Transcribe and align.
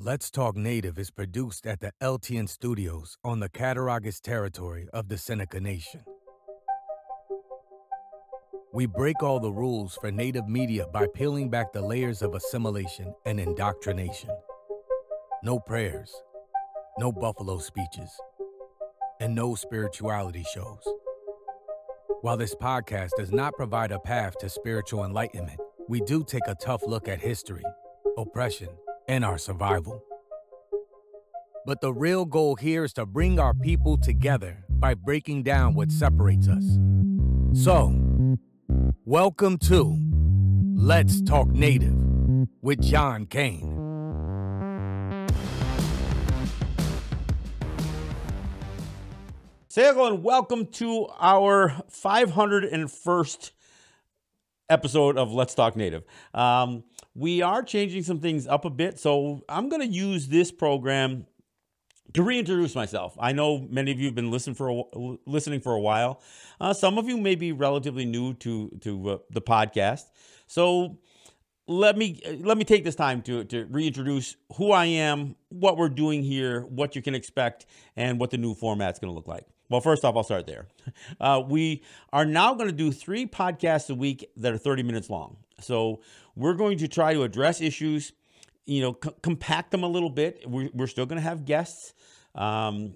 Let's 0.00 0.30
Talk 0.30 0.56
Native 0.56 0.96
is 0.96 1.10
produced 1.10 1.66
at 1.66 1.80
the 1.80 1.90
LTN 2.00 2.48
Studios 2.48 3.18
on 3.24 3.40
the 3.40 3.48
Cattaraugus 3.48 4.20
territory 4.20 4.86
of 4.92 5.08
the 5.08 5.18
Seneca 5.18 5.58
Nation. 5.58 6.04
We 8.72 8.86
break 8.86 9.24
all 9.24 9.40
the 9.40 9.50
rules 9.50 9.96
for 10.00 10.12
Native 10.12 10.46
media 10.46 10.86
by 10.92 11.08
peeling 11.12 11.50
back 11.50 11.72
the 11.72 11.82
layers 11.82 12.22
of 12.22 12.36
assimilation 12.36 13.12
and 13.26 13.40
indoctrination. 13.40 14.30
No 15.42 15.58
prayers, 15.58 16.14
no 17.00 17.10
buffalo 17.10 17.58
speeches, 17.58 18.12
and 19.20 19.34
no 19.34 19.56
spirituality 19.56 20.44
shows. 20.54 20.88
While 22.20 22.36
this 22.36 22.54
podcast 22.54 23.10
does 23.16 23.32
not 23.32 23.54
provide 23.54 23.90
a 23.90 23.98
path 23.98 24.38
to 24.38 24.48
spiritual 24.48 25.04
enlightenment, 25.04 25.58
we 25.88 26.00
do 26.02 26.22
take 26.22 26.46
a 26.46 26.54
tough 26.54 26.82
look 26.86 27.08
at 27.08 27.18
history, 27.18 27.64
oppression, 28.16 28.68
and 29.08 29.24
our 29.24 29.38
survival. 29.38 30.04
But 31.66 31.80
the 31.80 31.92
real 31.92 32.24
goal 32.26 32.56
here 32.56 32.84
is 32.84 32.92
to 32.94 33.06
bring 33.06 33.40
our 33.40 33.54
people 33.54 33.96
together 33.98 34.64
by 34.68 34.94
breaking 34.94 35.42
down 35.42 35.74
what 35.74 35.90
separates 35.90 36.46
us. 36.46 36.64
So, 37.64 38.36
welcome 39.04 39.58
to 39.58 39.98
Let's 40.74 41.22
Talk 41.22 41.48
Native 41.48 41.96
with 42.62 42.82
John 42.82 43.26
Kane. 43.26 43.74
Say 49.68 49.84
hello 49.84 50.06
and 50.06 50.22
welcome 50.22 50.66
to 50.66 51.06
our 51.18 51.82
501st 51.90 53.50
episode 54.70 55.16
of 55.16 55.32
Let's 55.32 55.54
Talk 55.54 55.76
Native. 55.76 56.04
Um, 56.34 56.84
we 57.14 57.42
are 57.42 57.62
changing 57.62 58.02
some 58.02 58.20
things 58.20 58.46
up 58.46 58.64
a 58.64 58.70
bit, 58.70 58.98
so 58.98 59.42
I'm 59.48 59.68
going 59.68 59.82
to 59.82 59.88
use 59.88 60.28
this 60.28 60.52
program 60.52 61.26
to 62.14 62.22
reintroduce 62.22 62.74
myself. 62.74 63.16
I 63.18 63.32
know 63.32 63.66
many 63.70 63.90
of 63.90 63.98
you 63.98 64.06
have 64.06 64.14
been 64.14 64.30
listening 64.30 64.54
for 64.54 64.70
a, 64.70 65.16
listening 65.26 65.60
for 65.60 65.74
a 65.74 65.80
while. 65.80 66.22
Uh, 66.60 66.72
some 66.72 66.98
of 66.98 67.08
you 67.08 67.16
may 67.16 67.34
be 67.34 67.52
relatively 67.52 68.04
new 68.04 68.34
to 68.34 68.70
to 68.80 69.10
uh, 69.10 69.18
the 69.30 69.42
podcast, 69.42 70.04
so 70.46 70.98
let 71.66 71.98
me 71.98 72.20
let 72.40 72.56
me 72.56 72.64
take 72.64 72.84
this 72.84 72.94
time 72.94 73.22
to 73.22 73.44
to 73.44 73.66
reintroduce 73.66 74.36
who 74.56 74.72
I 74.72 74.86
am, 74.86 75.36
what 75.50 75.76
we're 75.76 75.90
doing 75.90 76.22
here, 76.22 76.62
what 76.62 76.96
you 76.96 77.02
can 77.02 77.14
expect, 77.14 77.66
and 77.96 78.18
what 78.18 78.30
the 78.30 78.38
new 78.38 78.54
format's 78.54 78.98
going 78.98 79.10
to 79.10 79.14
look 79.14 79.28
like. 79.28 79.44
Well, 79.68 79.82
first 79.82 80.02
off, 80.04 80.16
I'll 80.16 80.24
start 80.24 80.46
there. 80.46 80.66
Uh, 81.20 81.42
we 81.46 81.82
are 82.12 82.24
now 82.24 82.54
going 82.54 82.68
to 82.68 82.74
do 82.74 82.92
three 82.92 83.26
podcasts 83.26 83.90
a 83.90 83.94
week 83.94 84.30
that 84.36 84.52
are 84.52 84.58
30 84.58 84.82
minutes 84.82 85.10
long. 85.10 85.36
So 85.60 86.00
we're 86.36 86.54
going 86.54 86.78
to 86.78 86.88
try 86.88 87.14
to 87.14 87.22
address 87.22 87.60
issues, 87.60 88.12
you 88.66 88.82
know, 88.82 88.96
c- 89.02 89.10
compact 89.22 89.70
them 89.70 89.82
a 89.82 89.88
little 89.88 90.10
bit. 90.10 90.42
We're, 90.46 90.70
we're 90.72 90.86
still 90.86 91.06
going 91.06 91.16
to 91.18 91.22
have 91.22 91.44
guests, 91.44 91.94
um, 92.34 92.94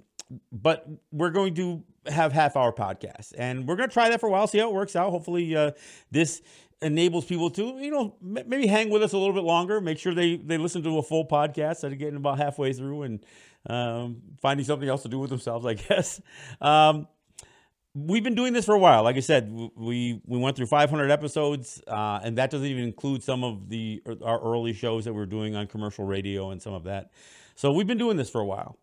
but 0.50 0.86
we're 1.10 1.30
going 1.30 1.54
to 1.56 1.82
have 2.06 2.32
half 2.32 2.56
hour 2.56 2.72
podcasts. 2.72 3.32
And 3.36 3.66
we're 3.66 3.76
going 3.76 3.88
to 3.88 3.92
try 3.92 4.08
that 4.10 4.20
for 4.20 4.28
a 4.28 4.30
while, 4.30 4.46
see 4.46 4.58
how 4.58 4.68
it 4.68 4.74
works 4.74 4.96
out. 4.96 5.10
Hopefully, 5.10 5.54
uh, 5.56 5.72
this 6.10 6.42
enables 6.80 7.24
people 7.24 7.50
to, 7.50 7.78
you 7.78 7.90
know, 7.90 8.16
maybe 8.20 8.66
hang 8.66 8.90
with 8.90 9.02
us 9.02 9.12
a 9.12 9.18
little 9.18 9.34
bit 9.34 9.44
longer, 9.44 9.80
make 9.80 9.98
sure 9.98 10.14
they, 10.14 10.36
they 10.36 10.58
listen 10.58 10.82
to 10.82 10.98
a 10.98 11.02
full 11.02 11.26
podcast 11.26 11.70
instead 11.70 11.92
of 11.92 11.98
getting 11.98 12.16
about 12.16 12.38
halfway 12.38 12.72
through 12.72 13.02
and 13.02 13.24
um, 13.66 14.20
finding 14.40 14.66
something 14.66 14.88
else 14.88 15.02
to 15.02 15.08
do 15.08 15.18
with 15.18 15.30
themselves, 15.30 15.64
I 15.64 15.74
guess. 15.88 16.20
Um, 16.60 17.06
we've 17.94 18.24
been 18.24 18.34
doing 18.34 18.52
this 18.52 18.64
for 18.64 18.74
a 18.74 18.78
while. 18.78 19.02
Like 19.02 19.16
I 19.16 19.20
said, 19.20 19.50
we 19.76 20.20
we 20.26 20.38
went 20.38 20.56
through 20.56 20.66
500 20.66 21.10
episodes, 21.10 21.82
uh, 21.86 22.20
and 22.22 22.38
that 22.38 22.50
doesn't 22.50 22.66
even 22.66 22.84
include 22.84 23.22
some 23.22 23.44
of 23.44 23.68
the 23.68 24.02
our 24.24 24.40
early 24.40 24.72
shows 24.72 25.04
that 25.04 25.12
we 25.12 25.20
are 25.22 25.26
doing 25.26 25.54
on 25.54 25.66
commercial 25.66 26.04
radio 26.04 26.50
and 26.50 26.60
some 26.60 26.72
of 26.72 26.84
that. 26.84 27.10
So 27.54 27.72
we've 27.72 27.86
been 27.86 27.98
doing 27.98 28.16
this 28.16 28.30
for 28.30 28.40
a 28.40 28.46
while, 28.46 28.78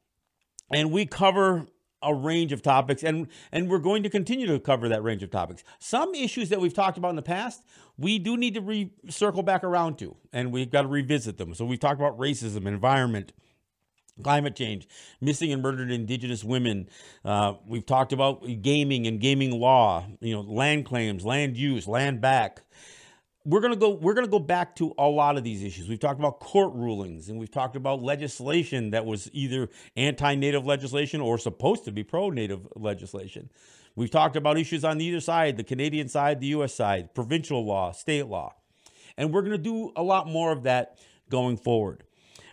and 0.71 0.91
we 0.91 1.05
cover 1.05 1.67
a 2.01 2.13
range 2.15 2.53
of 2.53 2.61
topics 2.61 3.03
and 3.03 3.27
and 3.51 3.69
we're 3.69 3.79
going 3.79 4.03
to 4.03 4.09
continue 4.09 4.47
to 4.47 4.57
cover 4.57 4.87
that 4.87 5.03
range 5.03 5.21
of 5.21 5.29
topics 5.29 5.65
some 5.79 6.15
issues 6.15 6.47
that 6.47 6.61
we've 6.61 6.73
talked 6.73 6.97
about 6.97 7.09
in 7.09 7.17
the 7.17 7.21
past 7.21 7.65
we 7.97 8.17
do 8.17 8.37
need 8.37 8.53
to 8.53 8.61
re- 8.61 8.93
circle 9.09 9.43
back 9.43 9.65
around 9.65 9.97
to 9.97 10.15
and 10.31 10.49
we've 10.49 10.71
got 10.71 10.83
to 10.83 10.87
revisit 10.87 11.37
them 11.37 11.53
so 11.53 11.65
we've 11.65 11.79
talked 11.79 11.99
about 11.99 12.17
racism 12.17 12.65
environment 12.67 13.33
climate 14.23 14.55
change, 14.55 14.87
missing 15.21 15.51
and 15.51 15.61
murdered 15.61 15.91
indigenous 15.91 16.43
women. 16.43 16.89
Uh, 17.23 17.53
we've 17.67 17.85
talked 17.85 18.13
about 18.13 18.45
gaming 18.61 19.07
and 19.07 19.19
gaming 19.19 19.59
law, 19.59 20.05
you 20.21 20.33
know, 20.33 20.41
land 20.41 20.85
claims, 20.85 21.25
land 21.25 21.57
use, 21.57 21.87
land 21.87 22.21
back. 22.21 22.61
We're 23.45 23.61
gonna 23.61 23.77
go. 23.77 23.91
We're 23.91 24.13
gonna 24.13 24.27
go 24.27 24.39
back 24.39 24.75
to 24.75 24.93
a 24.97 25.07
lot 25.07 25.37
of 25.37 25.43
these 25.43 25.63
issues. 25.63 25.87
We've 25.87 25.99
talked 25.99 26.19
about 26.19 26.39
court 26.39 26.73
rulings, 26.73 27.29
and 27.29 27.39
we've 27.39 27.49
talked 27.49 27.75
about 27.75 28.03
legislation 28.03 28.91
that 28.91 29.05
was 29.05 29.29
either 29.33 29.69
anti-native 29.95 30.65
legislation 30.65 31.21
or 31.21 31.37
supposed 31.37 31.85
to 31.85 31.91
be 31.91 32.03
pro-native 32.03 32.67
legislation. 32.75 33.49
We've 33.95 34.11
talked 34.11 34.35
about 34.35 34.57
issues 34.57 34.83
on 34.83 35.01
either 35.01 35.19
side, 35.19 35.57
the 35.57 35.63
Canadian 35.63 36.09
side, 36.09 36.41
the 36.41 36.47
U.S. 36.47 36.73
side, 36.75 37.15
provincial 37.15 37.65
law, 37.65 37.91
state 37.91 38.27
law, 38.27 38.55
and 39.17 39.33
we're 39.33 39.41
gonna 39.41 39.57
do 39.57 39.93
a 39.95 40.03
lot 40.03 40.27
more 40.27 40.51
of 40.51 40.63
that 40.63 40.99
going 41.29 41.57
forward. 41.57 42.03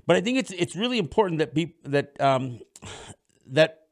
But 0.07 0.17
I 0.17 0.21
think 0.21 0.39
it's 0.39 0.51
it's 0.53 0.77
really 0.77 0.99
important 0.99 1.39
that 1.39 1.55
people 1.55 1.91
that 1.91 2.21
um, 2.21 2.61
that 3.47 3.87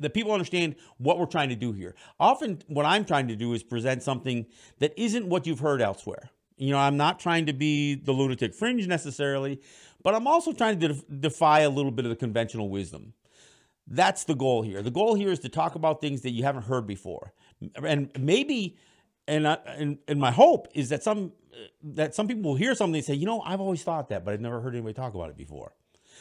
that 0.00 0.14
people 0.14 0.32
understand 0.32 0.76
what 0.98 1.18
we're 1.18 1.26
trying 1.26 1.50
to 1.50 1.56
do 1.56 1.72
here. 1.72 1.94
Often, 2.18 2.62
what 2.66 2.86
I'm 2.86 3.04
trying 3.04 3.28
to 3.28 3.36
do 3.36 3.52
is 3.52 3.62
present 3.62 4.02
something 4.02 4.46
that 4.78 4.92
isn't 4.96 5.26
what 5.26 5.46
you've 5.46 5.60
heard 5.60 5.80
elsewhere. 5.80 6.30
You 6.56 6.70
know, 6.72 6.78
I'm 6.78 6.96
not 6.96 7.20
trying 7.20 7.46
to 7.46 7.52
be 7.52 7.94
the 7.94 8.12
lunatic 8.12 8.54
fringe 8.54 8.86
necessarily, 8.86 9.60
but 10.02 10.14
I'm 10.14 10.26
also 10.26 10.52
trying 10.52 10.80
to 10.80 10.88
def- 10.88 11.04
defy 11.20 11.60
a 11.60 11.70
little 11.70 11.90
bit 11.90 12.04
of 12.04 12.10
the 12.10 12.16
conventional 12.16 12.68
wisdom. 12.68 13.14
That's 13.86 14.24
the 14.24 14.34
goal 14.34 14.62
here. 14.62 14.82
The 14.82 14.90
goal 14.90 15.14
here 15.14 15.30
is 15.30 15.38
to 15.40 15.48
talk 15.48 15.74
about 15.74 16.00
things 16.00 16.22
that 16.22 16.30
you 16.30 16.44
haven't 16.44 16.62
heard 16.62 16.86
before, 16.86 17.32
and 17.82 18.10
maybe, 18.18 18.76
and 19.30 19.46
I, 19.46 19.54
and, 19.66 19.98
and 20.08 20.20
my 20.20 20.32
hope 20.32 20.68
is 20.74 20.88
that 20.88 21.02
some 21.02 21.32
that 21.82 22.14
some 22.14 22.26
people 22.26 22.50
will 22.50 22.56
hear 22.56 22.74
something 22.74 22.96
and 22.96 23.04
say, 23.04 23.14
you 23.14 23.26
know, 23.26 23.40
I've 23.42 23.60
always 23.60 23.82
thought 23.82 24.08
that, 24.08 24.24
but 24.24 24.34
I've 24.34 24.40
never 24.40 24.60
heard 24.60 24.74
anybody 24.74 24.94
talk 24.94 25.14
about 25.14 25.30
it 25.30 25.36
before. 25.36 25.72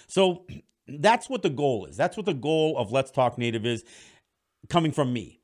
So 0.07 0.45
that's 0.87 1.29
what 1.29 1.41
the 1.41 1.49
goal 1.49 1.85
is. 1.85 1.97
That's 1.97 2.15
what 2.15 2.25
the 2.25 2.33
goal 2.33 2.77
of 2.77 2.91
Let's 2.91 3.11
Talk 3.11 3.37
Native 3.37 3.65
is 3.65 3.83
coming 4.69 4.91
from 4.91 5.11
me. 5.11 5.41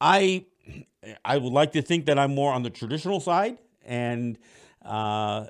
I 0.00 0.46
I 1.24 1.36
would 1.38 1.52
like 1.52 1.72
to 1.72 1.82
think 1.82 2.06
that 2.06 2.18
I'm 2.18 2.34
more 2.34 2.52
on 2.52 2.62
the 2.62 2.70
traditional 2.70 3.20
side 3.20 3.58
and 3.84 4.38
uh, 4.84 5.46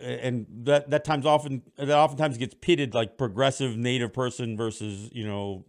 and 0.00 0.46
that 0.64 0.90
that 0.90 1.04
times 1.04 1.24
often 1.24 1.62
that 1.76 1.90
oftentimes 1.90 2.36
gets 2.36 2.54
pitted 2.54 2.94
like 2.94 3.16
progressive 3.16 3.76
native 3.76 4.12
person 4.12 4.56
versus 4.56 5.08
you 5.12 5.26
know 5.26 5.64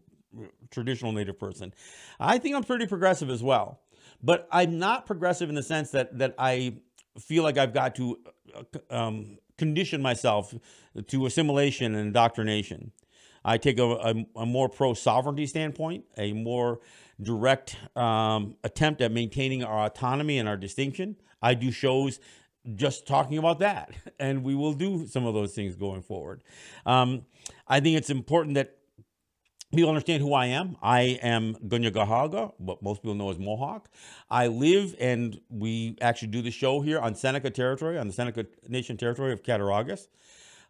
traditional 0.71 1.11
native 1.11 1.37
person. 1.39 1.73
I 2.19 2.37
think 2.39 2.55
I'm 2.55 2.63
pretty 2.63 2.87
progressive 2.87 3.29
as 3.29 3.43
well, 3.43 3.81
but 4.23 4.47
I'm 4.51 4.79
not 4.79 5.05
progressive 5.05 5.49
in 5.49 5.55
the 5.55 5.63
sense 5.63 5.91
that 5.91 6.17
that 6.19 6.35
I 6.37 6.75
feel 7.19 7.43
like 7.43 7.57
I've 7.57 7.73
got 7.73 7.95
to 7.95 8.19
uh, 8.55 8.95
um, 8.95 9.37
condition 9.57 10.01
myself 10.01 10.53
to 11.07 11.25
assimilation 11.25 11.95
and 11.95 12.07
indoctrination. 12.07 12.91
I 13.43 13.57
take 13.57 13.79
a, 13.79 13.83
a, 13.83 14.25
a 14.35 14.45
more 14.45 14.69
pro 14.69 14.93
sovereignty 14.93 15.47
standpoint, 15.47 16.05
a 16.17 16.33
more 16.33 16.79
direct 17.21 17.75
um, 17.95 18.55
attempt 18.63 19.01
at 19.01 19.11
maintaining 19.11 19.63
our 19.63 19.85
autonomy 19.85 20.37
and 20.37 20.47
our 20.47 20.57
distinction. 20.57 21.15
I 21.41 21.53
do 21.55 21.71
shows 21.71 22.19
just 22.75 23.07
talking 23.07 23.37
about 23.37 23.59
that, 23.59 23.91
and 24.19 24.43
we 24.43 24.55
will 24.55 24.73
do 24.73 25.07
some 25.07 25.25
of 25.25 25.33
those 25.33 25.53
things 25.53 25.75
going 25.75 26.01
forward. 26.01 26.43
Um, 26.85 27.25
I 27.67 27.79
think 27.79 27.97
it's 27.97 28.09
important 28.09 28.55
that 28.55 28.77
people 29.71 29.89
understand 29.89 30.21
who 30.21 30.33
I 30.33 30.47
am. 30.47 30.77
I 30.81 31.19
am 31.21 31.55
Gunyagahaga, 31.55 32.53
what 32.57 32.81
most 32.81 33.01
people 33.01 33.15
know 33.15 33.29
as 33.29 33.39
Mohawk. 33.39 33.89
I 34.29 34.47
live 34.47 34.95
and 34.99 35.39
we 35.49 35.97
actually 36.01 36.29
do 36.29 36.41
the 36.41 36.51
show 36.51 36.81
here 36.81 36.99
on 36.99 37.15
Seneca 37.15 37.49
territory, 37.49 37.97
on 37.97 38.07
the 38.07 38.13
Seneca 38.13 38.45
Nation 38.67 38.97
territory 38.97 39.33
of 39.33 39.43
Cattaraugus. 39.43 40.07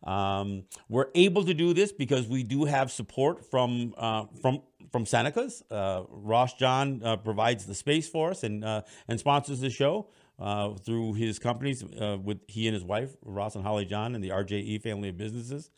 Um, 0.03 0.63
we're 0.89 1.09
able 1.13 1.43
to 1.45 1.53
do 1.53 1.73
this 1.73 1.91
because 1.91 2.27
we 2.27 2.43
do 2.43 2.65
have 2.65 2.91
support 2.91 3.45
from 3.49 3.93
uh, 3.97 4.25
from 4.41 4.61
from 4.91 5.05
Senecas. 5.05 5.61
Uh, 5.69 6.03
Ross 6.09 6.55
John 6.55 7.01
uh, 7.03 7.17
provides 7.17 7.65
the 7.65 7.75
space 7.75 8.09
for 8.09 8.31
us 8.31 8.43
and 8.43 8.65
uh, 8.65 8.81
and 9.07 9.19
sponsors 9.19 9.59
the 9.59 9.69
show. 9.69 10.09
Uh, 10.39 10.73
through 10.73 11.13
his 11.13 11.37
companies, 11.37 11.83
uh, 11.83 12.17
with 12.19 12.39
he 12.47 12.65
and 12.65 12.73
his 12.73 12.83
wife 12.83 13.11
Ross 13.23 13.53
and 13.53 13.63
Holly 13.63 13.85
John 13.85 14.15
and 14.15 14.23
the 14.23 14.29
RJE 14.29 14.81
family 14.81 15.09
of 15.09 15.15
businesses, 15.15 15.69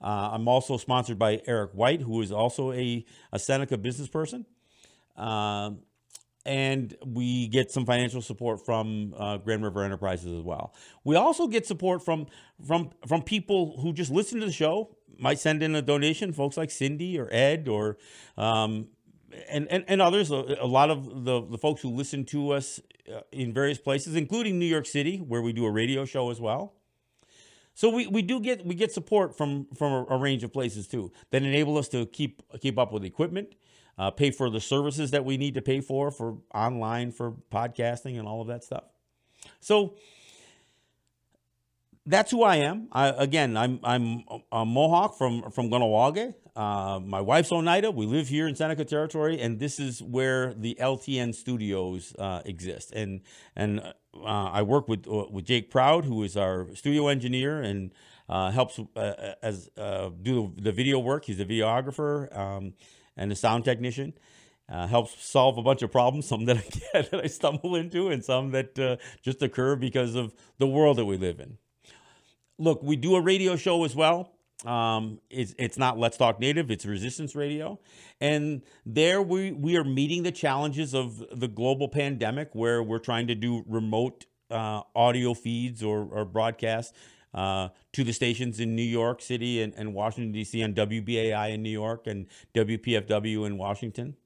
uh, 0.00 0.30
I'm 0.32 0.48
also 0.48 0.76
sponsored 0.76 1.18
by 1.18 1.42
Eric 1.46 1.72
White, 1.72 2.02
who 2.02 2.20
is 2.22 2.32
also 2.32 2.72
a, 2.72 3.04
a 3.32 3.38
Seneca 3.38 3.76
business 3.76 4.08
person. 4.08 4.46
Uh, 5.16 5.72
and 6.46 6.96
we 7.04 7.48
get 7.48 7.70
some 7.70 7.84
financial 7.84 8.22
support 8.22 8.64
from 8.64 9.14
uh, 9.16 9.36
Grand 9.36 9.62
River 9.62 9.84
Enterprises 9.84 10.38
as 10.38 10.42
well. 10.42 10.74
We 11.04 11.16
also 11.16 11.46
get 11.46 11.66
support 11.66 12.02
from 12.02 12.26
from 12.66 12.90
from 13.06 13.22
people 13.22 13.78
who 13.80 13.92
just 13.92 14.10
listen 14.10 14.40
to 14.40 14.46
the 14.46 14.52
show, 14.52 14.96
might 15.18 15.38
send 15.38 15.62
in 15.62 15.74
a 15.74 15.82
donation. 15.82 16.32
Folks 16.32 16.56
like 16.56 16.70
Cindy 16.70 17.18
or 17.18 17.28
Ed 17.30 17.68
or 17.68 17.98
um, 18.38 18.88
and, 19.48 19.68
and, 19.70 19.84
and 19.86 20.00
others. 20.00 20.30
A, 20.30 20.66
lot 20.66 20.90
of 20.90 21.24
the, 21.24 21.46
the 21.46 21.58
folks 21.58 21.82
who 21.82 21.90
listen 21.90 22.24
to 22.26 22.52
us 22.52 22.80
uh, 23.12 23.20
in 23.32 23.52
various 23.52 23.78
places, 23.78 24.16
including 24.16 24.58
New 24.58 24.66
York 24.66 24.86
City, 24.86 25.18
where 25.18 25.42
we 25.42 25.52
do 25.52 25.66
a 25.66 25.70
radio 25.70 26.04
show 26.04 26.30
as 26.30 26.40
well. 26.40 26.74
So 27.80 27.88
we, 27.88 28.06
we 28.06 28.20
do 28.20 28.40
get 28.40 28.66
we 28.66 28.74
get 28.74 28.92
support 28.92 29.38
from 29.38 29.66
from 29.74 29.90
a, 29.90 30.04
a 30.10 30.18
range 30.18 30.44
of 30.44 30.52
places 30.52 30.86
too 30.86 31.12
that 31.30 31.42
enable 31.42 31.78
us 31.78 31.88
to 31.88 32.04
keep 32.04 32.42
keep 32.60 32.78
up 32.78 32.92
with 32.92 33.06
equipment, 33.06 33.54
uh, 33.96 34.10
pay 34.10 34.30
for 34.32 34.50
the 34.50 34.60
services 34.60 35.12
that 35.12 35.24
we 35.24 35.38
need 35.38 35.54
to 35.54 35.62
pay 35.62 35.80
for 35.80 36.10
for 36.10 36.36
online 36.54 37.10
for 37.10 37.32
podcasting 37.50 38.18
and 38.18 38.28
all 38.28 38.42
of 38.42 38.48
that 38.48 38.64
stuff. 38.64 38.84
So 39.60 39.94
that's 42.04 42.30
who 42.30 42.42
I 42.42 42.56
am. 42.56 42.88
I, 42.92 43.14
again, 43.16 43.56
I'm 43.56 43.80
I'm 43.82 44.24
a 44.52 44.66
Mohawk 44.66 45.16
from 45.16 45.50
from 45.50 45.70
Kahnawake. 45.70 46.34
Uh, 46.54 47.00
my 47.02 47.22
wife's 47.22 47.50
Oneida. 47.50 47.90
We 47.90 48.04
live 48.04 48.28
here 48.28 48.46
in 48.46 48.54
Seneca 48.56 48.84
Territory, 48.84 49.40
and 49.40 49.58
this 49.58 49.80
is 49.80 50.02
where 50.02 50.52
the 50.52 50.76
LTN 50.78 51.34
studios 51.34 52.14
uh, 52.18 52.42
exist. 52.44 52.92
And 52.92 53.22
and 53.56 53.80
uh, 54.14 54.50
I 54.52 54.62
work 54.62 54.88
with 54.88 55.06
uh, 55.06 55.26
with 55.30 55.46
Jake 55.46 55.70
Proud, 55.70 56.04
who 56.04 56.22
is 56.22 56.36
our 56.36 56.66
studio 56.74 57.08
engineer 57.08 57.60
and 57.60 57.92
uh, 58.28 58.50
helps 58.50 58.78
uh, 58.96 59.34
as 59.42 59.70
do 60.22 60.52
the 60.56 60.72
video 60.72 60.98
work. 60.98 61.24
He's 61.24 61.40
a 61.40 61.44
videographer 61.44 62.36
um, 62.36 62.74
and 63.16 63.32
a 63.32 63.36
sound 63.36 63.64
technician. 63.64 64.14
helps 64.68 65.24
solve 65.24 65.58
a 65.58 65.62
bunch 65.62 65.82
of 65.82 65.90
problems, 65.90 66.26
some 66.32 66.44
that 66.46 66.56
I 66.56 66.64
get 66.92 67.10
that 67.10 67.24
I 67.24 67.26
stumble 67.26 67.74
into, 67.76 68.08
and 68.08 68.24
some 68.24 68.50
that 68.52 69.00
just 69.22 69.42
occur 69.42 69.76
because 69.76 70.14
of 70.14 70.34
the 70.58 70.66
world 70.66 70.98
that 70.98 71.06
we 71.06 71.16
live 71.16 71.40
in 71.40 71.58
look, 72.60 72.82
we 72.82 72.94
do 72.94 73.16
a 73.16 73.20
radio 73.20 73.56
show 73.56 73.84
as 73.84 73.96
well. 73.96 74.32
Um, 74.64 75.20
it's 75.30 75.54
it's 75.58 75.78
not 75.78 75.98
Let's 75.98 76.16
Talk 76.16 76.38
Native, 76.40 76.70
it's 76.70 76.84
Resistance 76.84 77.34
Radio, 77.34 77.78
and 78.20 78.62
there 78.84 79.22
we 79.22 79.52
we 79.52 79.76
are 79.76 79.84
meeting 79.84 80.22
the 80.22 80.32
challenges 80.32 80.94
of 80.94 81.24
the 81.32 81.48
global 81.48 81.88
pandemic, 81.88 82.50
where 82.54 82.82
we're 82.82 82.98
trying 82.98 83.26
to 83.28 83.34
do 83.34 83.64
remote 83.66 84.26
uh, 84.50 84.82
audio 84.94 85.34
feeds 85.34 85.82
or, 85.82 86.08
or 86.10 86.24
broadcasts 86.24 86.92
uh, 87.34 87.68
to 87.92 88.04
the 88.04 88.12
stations 88.12 88.60
in 88.60 88.74
New 88.74 88.82
York 88.82 89.22
City 89.22 89.62
and, 89.62 89.72
and 89.76 89.94
Washington 89.94 90.32
D.C. 90.32 90.60
and 90.60 90.74
WBAI 90.74 91.54
in 91.54 91.62
New 91.62 91.70
York 91.70 92.06
and 92.06 92.26
WPFW 92.54 93.46
in 93.46 93.56
Washington. 93.56 94.16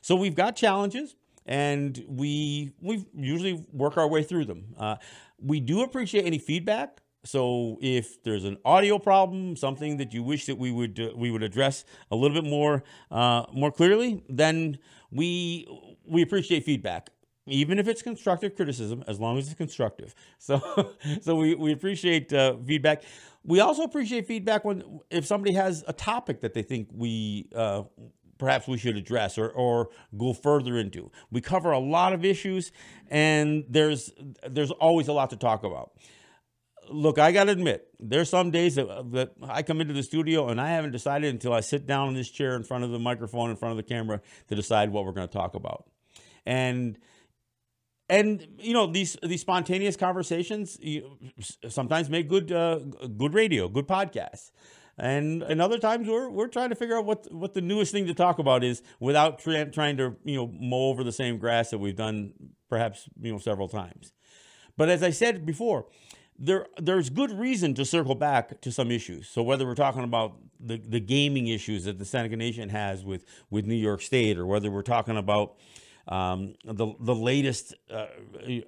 So 0.00 0.14
we've 0.14 0.34
got 0.34 0.56
challenges, 0.56 1.16
and 1.46 2.02
we 2.08 2.72
we 2.80 3.06
usually 3.14 3.64
work 3.72 3.96
our 3.96 4.08
way 4.08 4.22
through 4.22 4.46
them. 4.46 4.74
Uh, 4.78 4.96
we 5.38 5.60
do 5.60 5.82
appreciate 5.82 6.24
any 6.24 6.38
feedback. 6.38 7.00
So 7.24 7.78
if 7.80 8.22
there's 8.22 8.44
an 8.44 8.58
audio 8.64 8.98
problem, 8.98 9.56
something 9.56 9.96
that 9.96 10.12
you 10.12 10.22
wish 10.22 10.46
that 10.46 10.56
we 10.56 10.70
would 10.70 11.00
uh, 11.00 11.16
we 11.16 11.30
would 11.30 11.42
address 11.42 11.84
a 12.10 12.16
little 12.16 12.40
bit 12.40 12.48
more 12.48 12.84
uh, 13.10 13.44
more 13.52 13.72
clearly, 13.72 14.22
then 14.28 14.78
we 15.10 15.66
we 16.06 16.22
appreciate 16.22 16.64
feedback, 16.64 17.10
even 17.46 17.78
if 17.78 17.88
it's 17.88 18.02
constructive 18.02 18.54
criticism, 18.54 19.02
as 19.08 19.18
long 19.18 19.38
as 19.38 19.46
it's 19.46 19.56
constructive. 19.56 20.14
So 20.38 20.60
so 21.22 21.36
we 21.36 21.54
we 21.54 21.72
appreciate 21.72 22.32
uh, 22.32 22.56
feedback. 22.58 23.02
We 23.42 23.60
also 23.60 23.82
appreciate 23.82 24.26
feedback 24.26 24.64
when 24.64 25.00
if 25.10 25.26
somebody 25.26 25.54
has 25.54 25.84
a 25.88 25.92
topic 25.92 26.40
that 26.42 26.52
they 26.52 26.62
think 26.62 26.88
we 26.92 27.48
uh, 27.54 27.84
perhaps 28.36 28.68
we 28.68 28.76
should 28.76 28.96
address 28.96 29.38
or, 29.38 29.48
or 29.50 29.88
go 30.18 30.32
further 30.34 30.76
into. 30.76 31.10
We 31.30 31.40
cover 31.40 31.70
a 31.70 31.78
lot 31.78 32.12
of 32.12 32.24
issues, 32.24 32.72
and 33.08 33.64
there's 33.68 34.12
there's 34.46 34.70
always 34.72 35.08
a 35.08 35.12
lot 35.12 35.30
to 35.30 35.36
talk 35.36 35.64
about 35.64 35.92
look, 36.88 37.18
I 37.18 37.32
got 37.32 37.44
to 37.44 37.52
admit, 37.52 37.88
there's 37.98 38.28
some 38.28 38.50
days 38.50 38.74
that, 38.76 38.86
that 39.12 39.32
I 39.42 39.62
come 39.62 39.80
into 39.80 39.94
the 39.94 40.02
studio 40.02 40.48
and 40.48 40.60
I 40.60 40.68
haven't 40.68 40.92
decided 40.92 41.32
until 41.32 41.52
I 41.52 41.60
sit 41.60 41.86
down 41.86 42.08
in 42.08 42.14
this 42.14 42.30
chair 42.30 42.56
in 42.56 42.62
front 42.62 42.84
of 42.84 42.90
the 42.90 42.98
microphone, 42.98 43.50
in 43.50 43.56
front 43.56 43.72
of 43.72 43.76
the 43.76 43.82
camera, 43.82 44.20
to 44.48 44.54
decide 44.54 44.90
what 44.90 45.04
we're 45.04 45.12
going 45.12 45.28
to 45.28 45.32
talk 45.32 45.54
about. 45.54 45.86
And 46.46 46.98
and 48.08 48.46
you 48.58 48.74
know 48.74 48.86
these 48.86 49.16
these 49.22 49.40
spontaneous 49.40 49.96
conversations 49.96 50.78
you, 50.80 51.18
sometimes 51.68 52.10
make 52.10 52.28
good 52.28 52.52
uh, 52.52 52.78
good 53.16 53.34
radio, 53.34 53.68
good 53.68 53.88
podcasts. 53.88 54.50
And 54.96 55.42
and 55.42 55.60
other 55.60 55.78
times 55.78 56.06
we're 56.06 56.30
we're 56.30 56.48
trying 56.48 56.68
to 56.68 56.76
figure 56.76 56.96
out 56.96 57.04
what 57.04 57.32
what 57.32 57.54
the 57.54 57.60
newest 57.60 57.92
thing 57.92 58.06
to 58.06 58.14
talk 58.14 58.38
about 58.38 58.62
is 58.62 58.82
without 59.00 59.38
tra- 59.38 59.70
trying 59.70 59.96
to 59.96 60.16
you 60.24 60.36
know 60.36 60.46
mow 60.46 60.88
over 60.90 61.02
the 61.02 61.12
same 61.12 61.38
grass 61.38 61.70
that 61.70 61.78
we've 61.78 61.96
done 61.96 62.34
perhaps 62.68 63.08
you 63.20 63.32
know 63.32 63.38
several 63.38 63.68
times. 63.68 64.12
But 64.76 64.88
as 64.88 65.02
I 65.02 65.10
said 65.10 65.46
before, 65.46 65.86
there 66.38 66.66
there's 66.78 67.10
good 67.10 67.30
reason 67.30 67.74
to 67.74 67.84
circle 67.84 68.14
back 68.14 68.60
to 68.60 68.72
some 68.72 68.90
issues. 68.90 69.28
So 69.28 69.42
whether 69.42 69.66
we're 69.66 69.74
talking 69.74 70.04
about 70.04 70.36
the, 70.58 70.78
the 70.78 71.00
gaming 71.00 71.46
issues 71.48 71.84
that 71.84 71.98
the 71.98 72.04
Seneca 72.04 72.36
Nation 72.36 72.68
has 72.70 73.04
with 73.04 73.24
with 73.50 73.66
New 73.66 73.74
York 73.74 74.02
State, 74.02 74.38
or 74.38 74.46
whether 74.46 74.70
we're 74.70 74.82
talking 74.82 75.16
about 75.16 75.54
um, 76.08 76.54
the 76.64 76.92
the 77.00 77.14
latest 77.14 77.74
uh, 77.90 78.06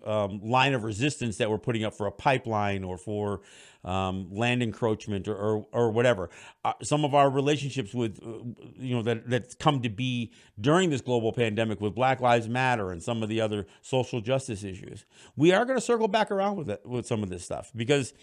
um, 0.04 0.40
line 0.42 0.74
of 0.74 0.84
resistance 0.84 1.36
that 1.36 1.50
we're 1.50 1.58
putting 1.58 1.84
up 1.84 1.94
for 1.94 2.06
a 2.06 2.12
pipeline 2.12 2.84
or 2.84 2.96
for 2.96 3.42
um, 3.84 4.28
land 4.30 4.62
encroachment 4.62 5.28
or 5.28 5.36
or, 5.36 5.66
or 5.72 5.90
whatever. 5.90 6.30
Uh, 6.64 6.72
some 6.82 7.04
of 7.04 7.14
our 7.14 7.30
relationships 7.30 7.92
with 7.94 8.18
uh, 8.24 8.38
you 8.78 8.94
know 8.94 9.02
that 9.02 9.28
that's 9.28 9.54
come 9.54 9.82
to 9.82 9.90
be 9.90 10.32
during 10.60 10.90
this 10.90 11.00
global 11.00 11.32
pandemic 11.32 11.80
with 11.80 11.94
Black 11.94 12.20
Lives 12.20 12.48
Matter 12.48 12.90
and 12.90 13.02
some 13.02 13.22
of 13.22 13.28
the 13.28 13.40
other 13.40 13.66
social 13.82 14.20
justice 14.20 14.64
issues. 14.64 15.04
We 15.36 15.52
are 15.52 15.64
going 15.64 15.78
to 15.78 15.84
circle 15.84 16.08
back 16.08 16.30
around 16.30 16.56
with 16.56 16.70
it 16.70 16.84
with 16.84 17.06
some 17.06 17.22
of 17.22 17.28
this 17.28 17.44
stuff 17.44 17.70
because 17.76 18.14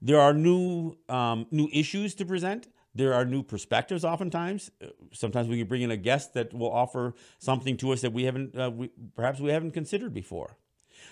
there 0.00 0.20
are 0.20 0.32
new 0.32 0.96
um, 1.08 1.46
new 1.50 1.68
issues 1.72 2.14
to 2.16 2.24
present 2.24 2.68
there 2.96 3.14
are 3.14 3.24
new 3.24 3.42
perspectives 3.42 4.04
oftentimes. 4.04 4.70
Sometimes 5.12 5.48
we 5.48 5.58
can 5.58 5.66
bring 5.66 5.82
in 5.82 5.90
a 5.90 5.96
guest 5.96 6.34
that 6.34 6.54
will 6.54 6.72
offer 6.72 7.14
something 7.38 7.76
to 7.78 7.92
us 7.92 8.00
that 8.00 8.12
we 8.12 8.24
haven't 8.24 8.58
uh, 8.58 8.70
we, 8.70 8.90
perhaps 9.14 9.40
we 9.40 9.50
haven't 9.50 9.72
considered 9.72 10.14
before. 10.14 10.56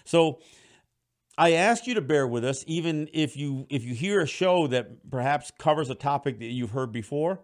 So 0.05 0.41
i 1.37 1.51
ask 1.51 1.89
you 1.89 1.95
to 1.95 2.01
bear 2.01 2.29
with 2.29 2.45
us 2.45 2.63
even 2.69 3.09
if 3.13 3.37
you 3.37 3.67
if 3.69 3.85
you 3.85 3.93
hear 3.93 4.21
a 4.21 4.27
show 4.27 4.69
that 4.69 5.11
perhaps 5.11 5.51
covers 5.59 5.91
a 5.91 5.95
topic 5.95 6.39
that 6.39 6.47
you've 6.47 6.71
heard 6.71 6.93
before 6.93 7.41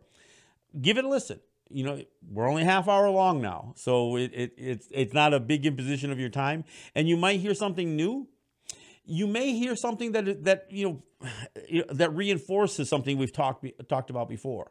give 0.81 0.97
it 0.97 1.05
a 1.05 1.09
listen. 1.09 1.41
You 1.69 1.85
know 1.85 2.03
we're 2.29 2.49
only 2.49 2.65
half 2.65 2.89
hour 2.89 3.11
long 3.11 3.41
now 3.41 3.75
so 3.77 4.17
it, 4.17 4.31
it 4.33 4.53
it's 4.57 4.89
it's 4.93 5.13
not 5.13 5.35
a 5.35 5.41
big 5.41 5.67
imposition 5.67 6.11
of 6.13 6.19
your 6.21 6.29
time. 6.29 6.65
And 6.95 7.09
you 7.09 7.17
might 7.17 7.41
hear 7.41 7.55
something 7.55 7.97
new 7.97 8.29
you 9.11 9.27
may 9.27 9.53
hear 9.53 9.75
something 9.75 10.13
that 10.13 10.45
that 10.45 10.67
you 10.71 11.03
know 11.21 11.85
that 11.93 12.15
reinforces 12.15 12.89
something 12.89 13.19
we've 13.19 13.33
talked 13.33 13.67
talked 13.89 14.11
about 14.11 14.29
before. 14.29 14.71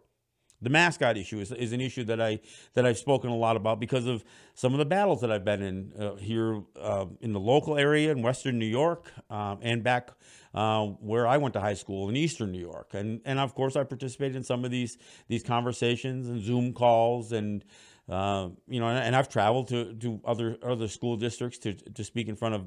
The 0.62 0.69
mascot 0.69 1.15
issue 1.15 1.39
is, 1.39 1.53
is 1.53 1.71
an 1.71 1.80
issue 1.80 2.03
that 2.06 2.19
I 2.19 2.39
that 2.74 2.86
I've 2.86 2.97
spoken 2.97 3.30
a 3.30 3.36
lot 3.36 3.56
about 3.56 3.80
because 3.80 4.07
of 4.07 4.24
some 4.56 4.74
of 4.74 4.80
the 4.80 4.86
battles 4.86 5.21
that 5.21 5.31
I've 5.31 5.45
been 5.45 5.62
in 5.62 5.94
uh, 5.97 6.15
here 6.15 6.63
uh, 6.80 7.06
in 7.21 7.31
the 7.31 7.39
local 7.39 7.77
area 7.77 8.12
in 8.12 8.21
Western 8.21 8.59
New 8.59 8.65
York 8.65 9.12
um, 9.30 9.59
and 9.62 9.83
back 9.83 10.12
uh, 10.53 10.85
where 10.85 11.27
I 11.27 11.38
went 11.38 11.53
to 11.53 11.62
high 11.62 11.75
school 11.75 12.09
in 12.09 12.18
Eastern 12.18 12.51
New 12.51 12.59
York, 12.59 12.89
and 12.94 13.21
and 13.25 13.39
of 13.39 13.56
course 13.56 13.75
I 13.75 13.83
participated 13.83 14.35
in 14.35 14.44
some 14.44 14.65
of 14.65 14.71
these 14.71 14.97
these 15.27 15.44
conversations 15.44 16.27
and 16.27 16.42
Zoom 16.42 16.73
calls 16.73 17.31
and. 17.31 17.63
Uh, 18.09 18.49
you 18.68 18.80
know, 18.80 18.87
and 18.87 19.16
I've 19.16 19.30
traveled 19.30 19.68
to, 19.68 19.94
to 19.94 20.19
other 20.25 20.57
other 20.63 20.87
school 20.87 21.16
districts 21.16 21.59
to 21.59 21.73
to 21.73 22.04
speak 22.04 22.28
in 22.28 22.35
front 22.35 22.56
of 22.56 22.63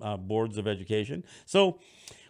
uh, 0.00 0.16
boards 0.16 0.58
of 0.58 0.66
education. 0.66 1.24
So 1.44 1.78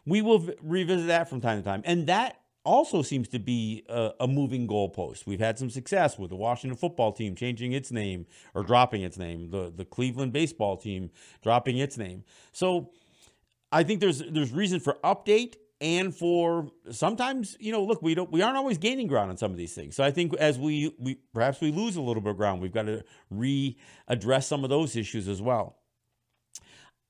we 0.05 0.23
will 0.23 0.39
v- 0.39 0.55
revisit 0.63 1.09
that 1.09 1.29
from 1.29 1.41
time 1.41 1.59
to 1.59 1.65
time. 1.65 1.83
And 1.85 2.07
that 2.07 2.41
also 2.65 3.01
seems 3.03 3.29
to 3.29 3.39
be 3.39 3.85
a, 3.89 4.13
a, 4.21 4.27
moving 4.27 4.67
goalpost. 4.67 5.25
We've 5.25 5.41
had 5.41 5.59
some 5.59 5.71
success 5.71 6.19
with 6.19 6.31
the 6.31 6.37
Washington 6.37 6.77
football 6.77 7.13
team 7.13 7.37
changing 7.37 7.73
its 7.73 7.93
name 7.93 8.27
or 8.55 8.65
dropping 8.65 9.03
its 9.03 9.17
name, 9.17 9.51
the, 9.51 9.73
the 9.75 9.85
Cleveland 9.85 10.33
baseball 10.33 10.77
team 10.77 11.11
dropping 11.43 11.79
its 11.79 11.97
name. 11.97 12.25
So 12.53 12.91
I 13.71 13.85
think 13.85 14.01
there's 14.01 14.19
there's 14.19 14.53
reason 14.53 14.81
for 14.81 14.95
update 15.05 15.55
and 15.81 16.15
for 16.15 16.71
sometimes 16.91 17.57
you 17.61 17.71
know 17.71 17.85
look 17.85 18.01
we 18.01 18.15
don't 18.15 18.31
we 18.33 18.43
aren't 18.43 18.57
always 18.57 18.79
gaining 18.79 19.07
ground 19.07 19.31
on 19.31 19.37
some 19.37 19.51
of 19.51 19.59
these 19.59 19.75
things 19.75 19.95
so 19.95 20.03
i 20.03 20.11
think 20.11 20.35
as 20.37 20.59
we 20.59 20.95
we 20.99 21.17
perhaps 21.35 21.61
we 21.61 21.71
lose 21.71 21.97
a 21.97 22.01
little 22.01 22.23
bit 22.23 22.31
of 22.31 22.37
ground 22.37 22.63
we've 22.63 22.73
got 22.73 22.85
to 22.87 23.05
readdress 23.31 24.45
some 24.45 24.65
of 24.65 24.71
those 24.71 24.97
issues 24.97 25.29
as 25.29 25.43
well 25.43 25.77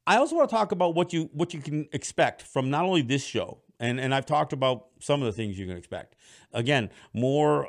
I 0.06 0.18
also 0.18 0.36
want 0.36 0.48
to 0.48 0.54
talk 0.54 0.72
about 0.72 0.94
what 0.94 1.12
you 1.12 1.28
what 1.32 1.52
you 1.52 1.60
can 1.60 1.88
expect 1.92 2.42
from 2.42 2.70
not 2.70 2.84
only 2.84 3.02
this 3.02 3.24
show, 3.24 3.58
and 3.80 3.98
and 3.98 4.14
I've 4.14 4.26
talked 4.26 4.52
about 4.52 4.86
some 5.00 5.20
of 5.20 5.26
the 5.26 5.32
things 5.32 5.58
you 5.58 5.66
can 5.66 5.76
expect. 5.76 6.14
Again, 6.52 6.90
more 7.12 7.68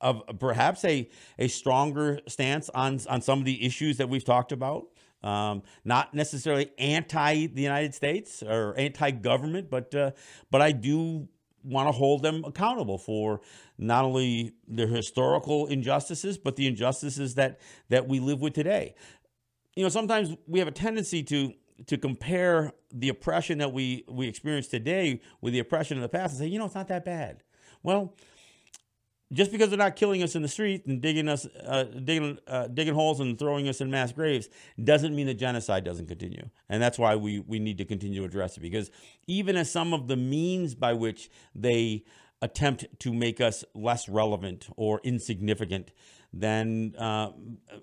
of 0.00 0.22
perhaps 0.38 0.84
a 0.84 1.08
a 1.38 1.48
stronger 1.48 2.20
stance 2.26 2.68
on 2.70 3.00
on 3.08 3.20
some 3.20 3.38
of 3.38 3.44
the 3.44 3.64
issues 3.64 3.96
that 3.98 4.08
we've 4.08 4.24
talked 4.24 4.52
about. 4.52 4.88
Um, 5.22 5.62
not 5.84 6.14
necessarily 6.14 6.70
anti 6.78 7.46
the 7.46 7.62
United 7.62 7.94
States 7.94 8.42
or 8.42 8.74
anti 8.76 9.12
government, 9.12 9.70
but 9.70 9.94
uh, 9.94 10.10
but 10.50 10.62
I 10.62 10.72
do 10.72 11.28
want 11.66 11.88
to 11.88 11.92
hold 11.92 12.22
them 12.22 12.44
accountable 12.44 12.96
for 12.96 13.40
not 13.76 14.04
only 14.04 14.52
their 14.68 14.86
historical 14.86 15.66
injustices, 15.66 16.38
but 16.38 16.56
the 16.56 16.66
injustices 16.66 17.34
that 17.34 17.60
that 17.88 18.06
we 18.08 18.20
live 18.20 18.40
with 18.40 18.52
today 18.52 18.94
you 19.76 19.82
know, 19.82 19.88
sometimes 19.90 20.34
we 20.48 20.58
have 20.58 20.68
a 20.68 20.72
tendency 20.72 21.22
to 21.24 21.52
to 21.86 21.98
compare 21.98 22.72
the 22.90 23.10
oppression 23.10 23.58
that 23.58 23.72
we 23.72 24.04
we 24.08 24.26
experience 24.26 24.66
today 24.66 25.20
with 25.40 25.52
the 25.52 25.58
oppression 25.58 25.98
of 25.98 26.02
the 26.02 26.08
past 26.08 26.32
and 26.32 26.40
say, 26.40 26.46
you 26.46 26.58
know, 26.58 26.64
it's 26.64 26.74
not 26.74 26.88
that 26.88 27.04
bad. 27.04 27.42
Well, 27.82 28.14
just 29.32 29.50
because 29.50 29.68
they're 29.68 29.78
not 29.78 29.96
killing 29.96 30.22
us 30.22 30.34
in 30.34 30.42
the 30.42 30.48
street 30.48 30.86
and 30.86 31.00
digging 31.00 31.28
us, 31.28 31.46
uh, 31.66 31.84
digging, 31.84 32.38
uh, 32.46 32.68
digging 32.68 32.94
holes 32.94 33.18
and 33.18 33.36
throwing 33.38 33.68
us 33.68 33.80
in 33.80 33.90
mass 33.90 34.12
graves, 34.12 34.48
doesn't 34.82 35.14
mean 35.14 35.26
that 35.26 35.34
genocide 35.34 35.84
doesn't 35.84 36.06
continue. 36.06 36.48
And 36.68 36.80
that's 36.80 36.98
why 36.98 37.16
we 37.16 37.40
we 37.40 37.58
need 37.58 37.78
to 37.78 37.84
continue 37.84 38.20
to 38.20 38.26
address 38.26 38.56
it 38.56 38.60
because 38.60 38.90
even 39.26 39.56
as 39.56 39.70
some 39.70 39.92
of 39.92 40.08
the 40.08 40.16
means 40.16 40.74
by 40.74 40.94
which 40.94 41.30
they 41.54 42.04
attempt 42.42 42.86
to 43.00 43.12
make 43.12 43.40
us 43.40 43.64
less 43.74 44.08
relevant 44.08 44.68
or 44.76 45.00
insignificant, 45.02 45.90
then 46.40 46.94
uh, 46.98 47.30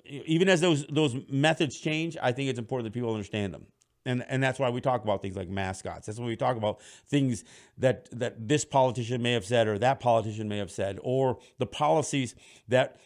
even 0.05 0.49
as 0.49 0.61
those 0.61 0.85
those 0.87 1.15
methods 1.29 1.79
change, 1.79 2.17
I 2.21 2.31
think 2.31 2.49
it's 2.49 2.59
important 2.59 2.85
that 2.85 2.97
people 2.97 3.13
understand 3.13 3.53
them 3.53 3.67
and 4.05 4.23
and 4.27 4.43
that's 4.43 4.59
why 4.59 4.69
we 4.69 4.81
talk 4.81 5.03
about 5.03 5.21
things 5.21 5.35
like 5.35 5.49
mascots. 5.49 6.07
That's 6.07 6.19
when 6.19 6.27
we 6.27 6.35
talk 6.35 6.57
about 6.57 6.81
things 7.07 7.43
that 7.77 8.09
that 8.11 8.47
this 8.47 8.65
politician 8.65 9.21
may 9.21 9.33
have 9.33 9.45
said 9.45 9.67
or 9.67 9.77
that 9.79 9.99
politician 9.99 10.47
may 10.47 10.57
have 10.57 10.71
said, 10.71 10.99
or 11.01 11.39
the 11.57 11.65
policies 11.65 12.35
that 12.67 12.97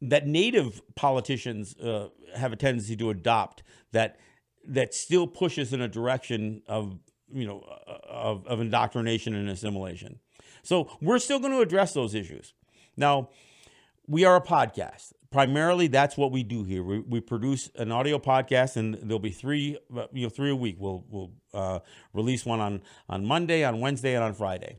that 0.00 0.26
native 0.26 0.82
politicians 0.94 1.76
uh, 1.78 2.08
have 2.34 2.52
a 2.52 2.56
tendency 2.56 2.96
to 2.96 3.10
adopt 3.10 3.62
that 3.92 4.18
that 4.68 4.94
still 4.94 5.26
pushes 5.26 5.72
in 5.72 5.80
a 5.80 5.88
direction 5.88 6.62
of 6.66 6.98
you 7.32 7.46
know 7.46 7.60
of, 8.08 8.46
of 8.46 8.60
indoctrination 8.60 9.34
and 9.34 9.48
assimilation. 9.48 10.18
So 10.62 10.90
we're 11.00 11.18
still 11.18 11.38
going 11.38 11.52
to 11.52 11.60
address 11.60 11.94
those 11.94 12.14
issues. 12.14 12.52
Now, 12.96 13.28
we 14.06 14.24
are 14.24 14.36
a 14.36 14.40
podcast 14.40 15.12
primarily 15.36 15.86
that's 15.86 16.16
what 16.16 16.32
we 16.32 16.42
do 16.42 16.64
here. 16.64 16.82
We, 16.82 17.00
we 17.00 17.20
produce 17.20 17.70
an 17.76 17.92
audio 17.92 18.18
podcast, 18.18 18.76
and 18.76 18.94
there'll 18.94 19.18
be 19.18 19.30
three, 19.30 19.78
you 20.12 20.22
know, 20.22 20.28
three 20.30 20.50
a 20.50 20.56
week. 20.56 20.76
We'll 20.78 21.04
we'll 21.10 21.32
uh, 21.52 21.80
release 22.14 22.46
one 22.46 22.60
on 22.60 22.80
on 23.08 23.26
Monday, 23.26 23.62
on 23.62 23.80
Wednesday, 23.80 24.14
and 24.14 24.24
on 24.24 24.32
Friday, 24.32 24.78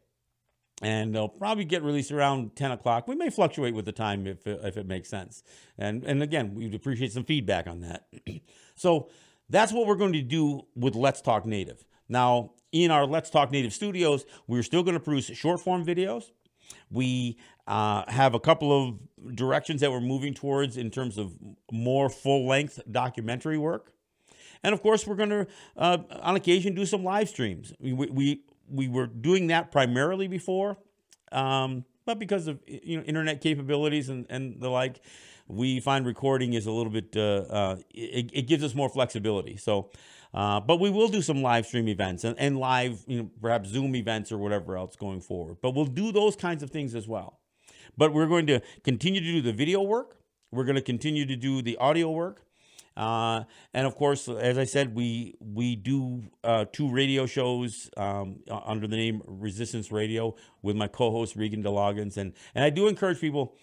and 0.81 1.13
they'll 1.13 1.29
probably 1.29 1.63
get 1.65 1.83
released 1.83 2.11
around 2.11 2.55
ten 2.55 2.71
o'clock. 2.71 3.07
We 3.07 3.13
may 3.15 3.29
fluctuate 3.29 3.75
with 3.75 3.85
the 3.85 3.91
time 3.91 4.25
if 4.25 4.47
if 4.47 4.77
it 4.77 4.87
makes 4.87 5.09
sense. 5.09 5.43
And 5.77 6.03
and 6.03 6.23
again, 6.23 6.55
we'd 6.55 6.73
appreciate 6.73 7.11
some 7.11 7.23
feedback 7.23 7.67
on 7.67 7.81
that. 7.81 8.07
so 8.75 9.09
that's 9.49 9.71
what 9.71 9.85
we're 9.85 9.95
going 9.95 10.13
to 10.13 10.23
do 10.23 10.63
with 10.75 10.95
Let's 10.95 11.21
Talk 11.21 11.45
Native. 11.45 11.85
Now, 12.09 12.53
in 12.71 12.89
our 12.89 13.05
Let's 13.05 13.29
Talk 13.29 13.51
Native 13.51 13.73
studios, 13.73 14.25
we're 14.47 14.63
still 14.63 14.81
going 14.81 14.95
to 14.95 14.99
produce 14.99 15.27
short 15.27 15.59
form 15.59 15.85
videos. 15.85 16.31
We 16.89 17.37
uh, 17.67 18.09
have 18.09 18.33
a 18.33 18.39
couple 18.39 18.71
of 18.71 19.35
directions 19.35 19.81
that 19.81 19.91
we're 19.91 19.99
moving 19.99 20.33
towards 20.33 20.77
in 20.77 20.89
terms 20.89 21.17
of 21.17 21.33
more 21.71 22.09
full 22.09 22.47
length 22.47 22.79
documentary 22.89 23.57
work. 23.57 23.91
And 24.63 24.73
of 24.73 24.81
course, 24.81 25.05
we're 25.05 25.15
going 25.15 25.29
to, 25.29 25.47
uh, 25.75 25.97
on 26.21 26.35
occasion, 26.35 26.73
do 26.73 26.85
some 26.85 27.03
live 27.03 27.29
streams. 27.29 27.73
We, 27.79 27.93
we, 27.93 28.41
we 28.69 28.87
were 28.87 29.07
doing 29.07 29.47
that 29.47 29.71
primarily 29.71 30.27
before, 30.27 30.77
um, 31.31 31.85
but 32.05 32.19
because 32.19 32.47
of 32.47 32.59
you 32.65 32.97
know 32.97 33.03
internet 33.03 33.41
capabilities 33.41 34.09
and, 34.09 34.25
and 34.29 34.59
the 34.61 34.69
like, 34.69 35.01
we 35.47 35.79
find 35.79 36.05
recording 36.05 36.53
is 36.53 36.65
a 36.65 36.71
little 36.71 36.91
bit, 36.91 37.15
uh, 37.15 37.45
uh 37.49 37.75
it, 37.93 38.29
it 38.33 38.41
gives 38.47 38.63
us 38.63 38.73
more 38.73 38.89
flexibility. 38.89 39.57
So, 39.57 39.91
uh, 40.33 40.59
but 40.59 40.79
we 40.79 40.89
will 40.89 41.07
do 41.07 41.21
some 41.21 41.41
live 41.41 41.65
stream 41.65 41.87
events 41.87 42.23
and, 42.23 42.37
and 42.39 42.57
live, 42.57 43.03
you 43.07 43.23
know, 43.23 43.29
perhaps 43.41 43.69
Zoom 43.69 43.95
events 43.95 44.31
or 44.31 44.37
whatever 44.37 44.77
else 44.77 44.95
going 44.95 45.21
forward. 45.21 45.57
But 45.61 45.71
we'll 45.71 45.85
do 45.85 46.11
those 46.11 46.35
kinds 46.35 46.63
of 46.63 46.69
things 46.69 46.95
as 46.95 47.07
well. 47.07 47.36
But 47.97 48.13
we're 48.13 48.27
going 48.27 48.47
to 48.47 48.61
continue 48.83 49.19
to 49.19 49.25
do 49.25 49.41
the 49.41 49.53
video 49.53 49.81
work. 49.81 50.17
We're 50.51 50.65
going 50.65 50.75
to 50.75 50.81
continue 50.81 51.25
to 51.25 51.35
do 51.35 51.61
the 51.61 51.77
audio 51.77 52.09
work. 52.09 52.43
Uh, 52.97 53.43
and 53.75 53.85
of 53.85 53.95
course, 53.95 54.27
as 54.27 54.57
I 54.57 54.63
said, 54.63 54.95
we 54.95 55.35
we 55.39 55.75
do 55.75 56.23
uh, 56.43 56.65
two 56.73 56.89
radio 56.89 57.27
shows 57.27 57.91
um, 57.95 58.39
under 58.49 58.87
the 58.87 58.97
name 58.97 59.21
Resistance 59.27 59.91
Radio 59.91 60.35
with 60.63 60.75
my 60.75 60.87
co-host 60.87 61.35
Regan 61.35 61.61
de 61.61 61.69
Loggans, 61.69 62.17
and 62.17 62.33
and 62.55 62.65
I 62.65 62.71
do 62.71 62.87
encourage 62.87 63.21
people 63.21 63.55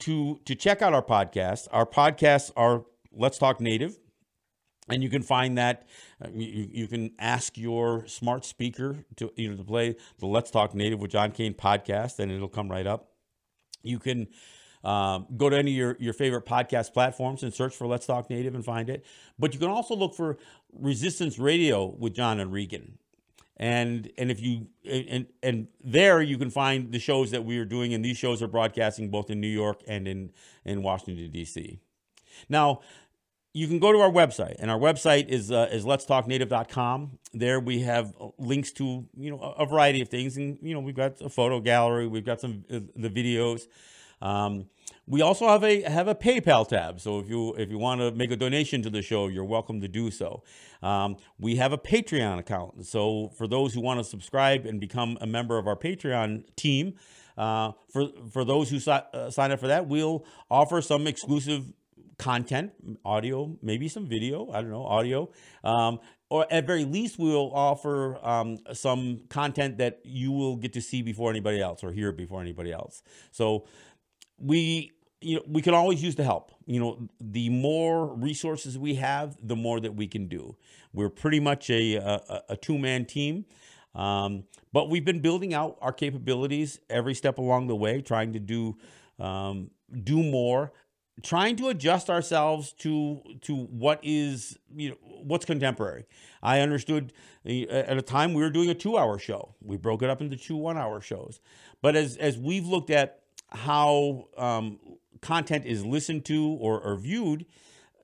to 0.00 0.40
to 0.46 0.54
check 0.54 0.80
out 0.80 0.94
our 0.94 1.02
podcast. 1.02 1.68
Our 1.72 1.84
podcasts 1.84 2.50
are 2.56 2.86
Let's 3.12 3.36
Talk 3.36 3.60
Native, 3.60 3.98
and 4.88 5.02
you 5.02 5.10
can 5.10 5.22
find 5.22 5.58
that 5.58 5.86
uh, 6.24 6.28
you, 6.32 6.68
you 6.72 6.88
can 6.88 7.12
ask 7.18 7.58
your 7.58 8.06
smart 8.06 8.46
speaker 8.46 9.04
to 9.16 9.30
you 9.36 9.50
know 9.50 9.56
to 9.58 9.64
play 9.64 9.94
the 10.20 10.26
Let's 10.26 10.50
Talk 10.50 10.74
Native 10.74 11.00
with 11.00 11.10
John 11.10 11.32
Kane 11.32 11.52
podcast, 11.52 12.18
and 12.18 12.32
it'll 12.32 12.48
come 12.48 12.70
right 12.70 12.86
up. 12.86 13.09
You 13.82 13.98
can 13.98 14.28
um, 14.82 15.26
go 15.36 15.50
to 15.50 15.56
any 15.56 15.72
of 15.72 15.76
your, 15.76 15.96
your 16.00 16.12
favorite 16.12 16.46
podcast 16.46 16.92
platforms 16.92 17.42
and 17.42 17.52
search 17.52 17.76
for 17.76 17.86
Let's 17.86 18.06
Talk 18.06 18.30
Native 18.30 18.54
and 18.54 18.64
find 18.64 18.88
it. 18.88 19.04
But 19.38 19.52
you 19.52 19.60
can 19.60 19.68
also 19.68 19.94
look 19.94 20.14
for 20.14 20.38
Resistance 20.72 21.38
Radio 21.38 21.86
with 21.86 22.14
John 22.14 22.40
and 22.40 22.52
Regan. 22.52 22.98
And 23.56 24.10
and 24.16 24.30
if 24.30 24.40
you 24.40 24.68
and 24.90 25.26
and 25.42 25.68
there 25.84 26.22
you 26.22 26.38
can 26.38 26.48
find 26.48 26.92
the 26.92 26.98
shows 26.98 27.30
that 27.32 27.44
we 27.44 27.58
are 27.58 27.66
doing, 27.66 27.92
and 27.92 28.02
these 28.02 28.16
shows 28.16 28.42
are 28.42 28.48
broadcasting 28.48 29.10
both 29.10 29.28
in 29.28 29.38
New 29.38 29.48
York 29.48 29.82
and 29.86 30.08
in 30.08 30.30
in 30.64 30.82
Washington 30.82 31.30
D.C. 31.30 31.78
Now, 32.48 32.80
you 33.52 33.66
can 33.66 33.78
go 33.78 33.92
to 33.92 33.98
our 33.98 34.10
website, 34.10 34.56
and 34.60 34.70
our 34.70 34.78
website 34.78 35.28
is 35.28 35.50
uh, 35.50 35.68
is 35.72 35.84
letstalknative.com. 35.84 37.18
There 37.32 37.58
we 37.58 37.80
have 37.82 38.14
uh, 38.20 38.28
links 38.38 38.70
to 38.72 39.06
you 39.16 39.30
know 39.30 39.38
a, 39.38 39.66
variety 39.66 40.00
of 40.00 40.08
things, 40.08 40.36
and 40.36 40.58
you 40.62 40.74
know 40.74 40.80
we've 40.80 40.96
got 40.96 41.20
a 41.20 41.28
photo 41.28 41.60
gallery, 41.60 42.06
we've 42.06 42.24
got 42.24 42.40
some 42.40 42.64
uh, 42.72 42.80
the 42.94 43.10
videos. 43.10 43.62
Um, 44.22 44.66
we 45.06 45.22
also 45.22 45.48
have 45.48 45.64
a 45.64 45.82
have 45.82 46.06
a 46.06 46.14
PayPal 46.14 46.68
tab, 46.68 47.00
so 47.00 47.18
if 47.18 47.28
you 47.28 47.54
if 47.54 47.70
you 47.70 47.78
want 47.78 48.00
to 48.00 48.12
make 48.12 48.30
a 48.30 48.36
donation 48.36 48.82
to 48.82 48.90
the 48.90 49.02
show, 49.02 49.26
you're 49.26 49.44
welcome 49.44 49.80
to 49.80 49.88
do 49.88 50.12
so. 50.12 50.44
Um, 50.82 51.16
we 51.38 51.56
have 51.56 51.72
a 51.72 51.78
Patreon 51.78 52.38
account, 52.38 52.86
so 52.86 53.32
for 53.36 53.48
those 53.48 53.74
who 53.74 53.80
want 53.80 53.98
to 53.98 54.04
subscribe 54.04 54.64
and 54.64 54.78
become 54.78 55.18
a 55.20 55.26
member 55.26 55.58
of 55.58 55.66
our 55.66 55.76
Patreon 55.76 56.44
team. 56.54 56.94
Uh, 57.38 57.72
for 57.90 58.08
for 58.30 58.44
those 58.44 58.68
who 58.68 58.78
si- 58.78 58.90
uh, 58.90 59.30
sign 59.30 59.50
up 59.50 59.58
for 59.58 59.68
that, 59.68 59.86
we'll 59.86 60.26
offer 60.50 60.82
some 60.82 61.06
exclusive 61.06 61.72
content, 62.20 62.70
audio, 63.02 63.56
maybe 63.62 63.88
some 63.88 64.06
video, 64.06 64.50
I 64.52 64.60
don't 64.60 64.70
know, 64.70 64.84
audio. 64.84 65.30
Um, 65.64 66.00
or 66.28 66.46
at 66.50 66.66
very 66.66 66.84
least, 66.84 67.18
we 67.18 67.30
will 67.30 67.50
offer 67.54 68.18
um, 68.24 68.58
some 68.74 69.22
content 69.30 69.78
that 69.78 70.00
you 70.04 70.30
will 70.30 70.56
get 70.56 70.74
to 70.74 70.82
see 70.82 71.00
before 71.00 71.30
anybody 71.30 71.62
else 71.62 71.82
or 71.82 71.92
hear 71.92 72.12
before 72.12 72.42
anybody 72.42 72.72
else. 72.72 73.02
So 73.32 73.64
we 74.38 74.92
you 75.22 75.36
know 75.36 75.42
we 75.46 75.62
can 75.62 75.74
always 75.74 76.02
use 76.02 76.14
the 76.14 76.24
help 76.24 76.50
you 76.64 76.80
know 76.80 77.08
the 77.20 77.50
more 77.50 78.06
resources 78.14 78.78
we 78.78 78.94
have 78.94 79.36
the 79.42 79.54
more 79.54 79.78
that 79.78 79.94
we 79.94 80.06
can 80.06 80.28
do 80.28 80.56
we're 80.94 81.10
pretty 81.10 81.38
much 81.38 81.68
a, 81.68 81.96
a, 81.96 82.42
a 82.48 82.56
two-man 82.56 83.04
team 83.04 83.44
um, 83.94 84.44
but 84.72 84.88
we've 84.88 85.04
been 85.04 85.20
building 85.20 85.52
out 85.52 85.76
our 85.82 85.92
capabilities 85.92 86.80
every 86.88 87.14
step 87.14 87.36
along 87.36 87.66
the 87.66 87.76
way 87.76 88.00
trying 88.00 88.32
to 88.32 88.38
do 88.38 88.78
um, 89.18 89.70
do 90.04 90.22
more 90.22 90.72
trying 91.22 91.56
to 91.56 91.68
adjust 91.68 92.10
ourselves 92.10 92.72
to 92.80 93.20
to 93.42 93.56
what 93.56 94.00
is 94.02 94.58
you 94.74 94.90
know 94.90 94.96
what's 95.22 95.44
contemporary. 95.44 96.04
I 96.42 96.60
understood 96.60 97.12
uh, 97.46 97.50
at 97.50 97.96
a 97.96 98.02
time 98.02 98.34
we 98.34 98.42
were 98.42 98.50
doing 98.50 98.70
a 98.70 98.74
two 98.74 98.96
hour 98.96 99.18
show. 99.18 99.54
We 99.62 99.76
broke 99.76 100.02
it 100.02 100.10
up 100.10 100.20
into 100.20 100.36
two 100.36 100.56
one 100.56 100.76
hour 100.78 101.00
shows. 101.00 101.40
But 101.82 101.96
as 101.96 102.16
as 102.16 102.38
we've 102.38 102.66
looked 102.66 102.90
at 102.90 103.20
how 103.48 104.28
um, 104.36 104.78
content 105.20 105.66
is 105.66 105.84
listened 105.84 106.24
to 106.26 106.56
or, 106.60 106.80
or 106.80 106.96
viewed, 106.96 107.46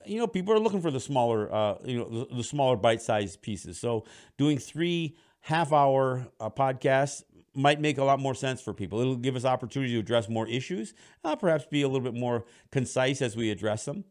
you 0.05 0.19
know, 0.19 0.27
people 0.27 0.53
are 0.55 0.59
looking 0.59 0.81
for 0.81 0.91
the 0.91 1.01
smaller, 1.01 1.53
uh, 1.53 1.77
you 1.85 1.99
know, 1.99 2.09
the, 2.09 2.37
the 2.37 2.45
smaller 2.45 2.77
bite 2.77 3.03
sized 3.03 3.43
pieces. 3.43 3.79
So 3.79 4.05
doing 4.37 4.59
three 4.59 5.17
half 5.41 5.73
hour 5.73 6.27
uh, 6.41 6.51
podcasts 6.51 7.23
might 7.57 7.81
make 7.81 7.99
a 7.99 8.05
lot 8.05 8.21
more 8.21 8.35
sense 8.35 8.61
for 8.61 8.73
people. 8.73 9.01
It'll 9.01 9.17
give 9.17 9.37
us 9.37 9.45
opportunity 9.45 9.93
to 9.95 9.99
address 9.99 10.29
more 10.29 10.47
issues, 10.47 10.95
uh, 11.25 11.37
perhaps 11.37 11.65
be 11.67 11.83
a 11.83 11.89
little 11.89 12.09
bit 12.09 12.19
more 12.19 12.45
concise 12.71 13.23
as 13.23 13.37
we 13.37 13.51
address 13.51 13.85
them. 13.85 14.05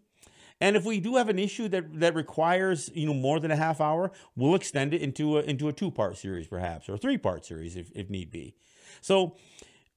And 0.62 0.76
if 0.76 0.86
we 0.86 1.00
do 1.00 1.18
have 1.18 1.28
an 1.28 1.38
issue 1.38 1.68
that, 1.70 2.00
that 2.00 2.16
requires 2.16 2.90
you 2.94 3.06
know 3.06 3.14
more 3.14 3.40
than 3.40 3.52
a 3.52 3.56
half 3.56 3.82
hour, 3.82 4.12
we'll 4.36 4.56
extend 4.56 4.94
it 4.94 5.02
into 5.02 5.38
a, 5.38 5.42
into 5.42 5.68
a 5.68 5.74
two 5.74 5.92
part 5.92 6.18
series 6.18 6.48
perhaps 6.48 6.88
or 6.88 6.94
a 6.94 6.98
three 6.98 7.18
part 7.18 7.46
series 7.46 7.76
if, 7.76 7.92
if 7.94 8.10
need 8.10 8.32
be. 8.32 8.56
So 9.02 9.36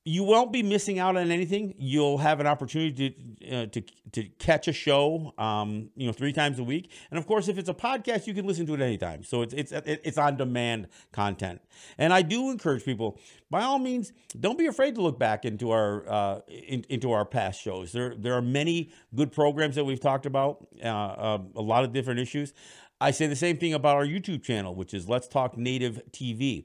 you 0.05 0.25
won't 0.25 0.53
be 0.53 0.63
missing 0.63 0.99
out 0.99 1.17
on 1.17 1.31
anything. 1.31 1.75
You'll 1.79 2.19
have 2.19 2.41
an 2.41 2.47
opportunity 2.47 3.11
to 3.11 3.57
uh, 3.57 3.67
to 3.67 3.83
to 4.13 4.25
catch 4.39 4.67
a 4.67 4.73
show, 4.73 5.35
um, 5.37 5.91
you 5.97 6.07
know, 6.07 6.13
three 6.13 6.33
times 6.33 6.59
a 6.59 6.65
week. 6.65 6.91
And 7.11 7.19
of 7.19 7.27
course, 7.27 7.49
if 7.49 7.59
it's 7.59 7.69
a 7.69 7.75
podcast, 7.75 8.27
you 8.27 8.33
can 8.33 8.47
listen 8.47 8.65
to 8.67 8.75
it 8.75 8.81
anytime. 8.81 9.23
So 9.23 9.43
it's 9.43 9.53
it's 9.53 9.73
it's 9.75 10.17
on 10.17 10.37
demand 10.37 10.89
content. 11.13 11.61
And 11.99 12.13
I 12.13 12.23
do 12.23 12.51
encourage 12.51 12.85
people, 12.85 13.19
by 13.51 13.63
all 13.63 13.79
means, 13.79 14.13
don't 14.39 14.59
be 14.59 14.67
afraid 14.67 14.95
to 14.95 15.03
look 15.03 15.19
back 15.19 15.45
into 15.45 15.71
our 15.71 16.09
uh, 16.09 16.41
in, 16.49 16.85
into 16.89 17.13
our 17.13 17.27
past 17.27 17.61
shows. 17.61 17.93
There 17.93 18.15
there 18.15 18.35
are 18.35 18.43
many 18.43 18.91
good 19.15 19.31
programs 19.31 19.75
that 19.75 19.85
we've 19.85 20.01
talked 20.01 20.27
about, 20.27 20.67
uh, 20.83 20.87
uh 20.87 21.39
a 21.57 21.63
lot 21.63 21.85
of 21.85 21.93
different 21.93 22.21
issues. 22.21 22.55
I 23.01 23.13
say 23.13 23.27
the 23.27 23.37
same 23.37 23.59
thing 23.59 23.75
about 23.75 23.97
our 23.97 24.07
YouTube 24.07 24.43
channel, 24.43 24.75
which 24.75 24.93
is 24.93 25.09
Let's 25.09 25.29
Talk 25.29 25.57
Native 25.57 26.01
TV. 26.11 26.65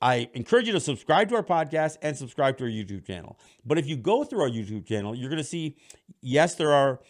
I 0.00 0.28
encourage 0.34 0.66
you 0.66 0.72
to 0.72 0.80
subscribe 0.80 1.28
to 1.28 1.36
our 1.36 1.42
podcast 1.42 1.98
and 2.02 2.16
subscribe 2.16 2.56
to 2.58 2.64
our 2.64 2.70
YouTube 2.70 3.06
channel. 3.06 3.38
But 3.64 3.78
if 3.78 3.86
you 3.86 3.96
go 3.96 4.24
through 4.24 4.42
our 4.42 4.50
YouTube 4.50 4.86
channel, 4.86 5.14
you're 5.14 5.30
going 5.30 5.42
to 5.42 5.44
see, 5.44 5.76
yes, 6.20 6.54
there 6.54 6.72
are 6.72 7.00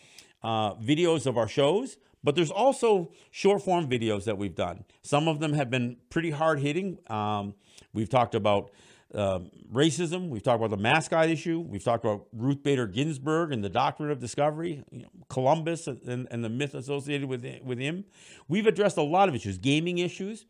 uh, 0.43 0.75
videos 0.75 1.27
of 1.27 1.37
our 1.37 1.49
shows, 1.49 1.97
but 2.25 2.35
there's 2.35 2.51
also 2.51 3.13
short 3.31 3.63
form 3.63 3.89
videos 3.89 4.25
that 4.25 4.37
we've 4.37 4.55
done. 4.55 4.85
Some 5.03 5.29
of 5.29 5.39
them 5.39 5.53
have 5.53 5.71
been 5.71 5.97
pretty 6.11 6.31
hard 6.31 6.59
hitting. 6.59 6.99
Um, 7.09 7.55
we've 7.93 8.09
talked 8.09 8.35
about 8.35 8.71
um, 9.15 9.51
racism. 9.73 10.29
We've 10.29 10.43
talked 10.43 10.57
about 10.57 10.77
the 10.77 10.83
mascot 10.83 11.29
issue. 11.29 11.61
We've 11.61 11.85
talked 11.85 12.05
about 12.05 12.27
Ruth 12.33 12.63
Bader 12.63 12.89
Ginsburg 12.89 13.53
and 13.53 13.63
the 13.63 13.69
doctrine 13.69 14.11
of 14.11 14.19
discovery, 14.19 14.83
you 14.91 15.03
know, 15.03 15.09
Columbus 15.29 15.87
and, 15.87 16.27
and 16.31 16.45
the 16.45 16.49
myth 16.49 16.75
associated 16.75 17.29
with 17.29 17.47
with 17.63 17.79
him. 17.79 18.05
We've 18.49 18.67
addressed 18.67 18.97
a 18.97 19.03
lot 19.03 19.29
of 19.29 19.35
issues, 19.35 19.59
gaming 19.59 19.99
issues. 19.99 20.47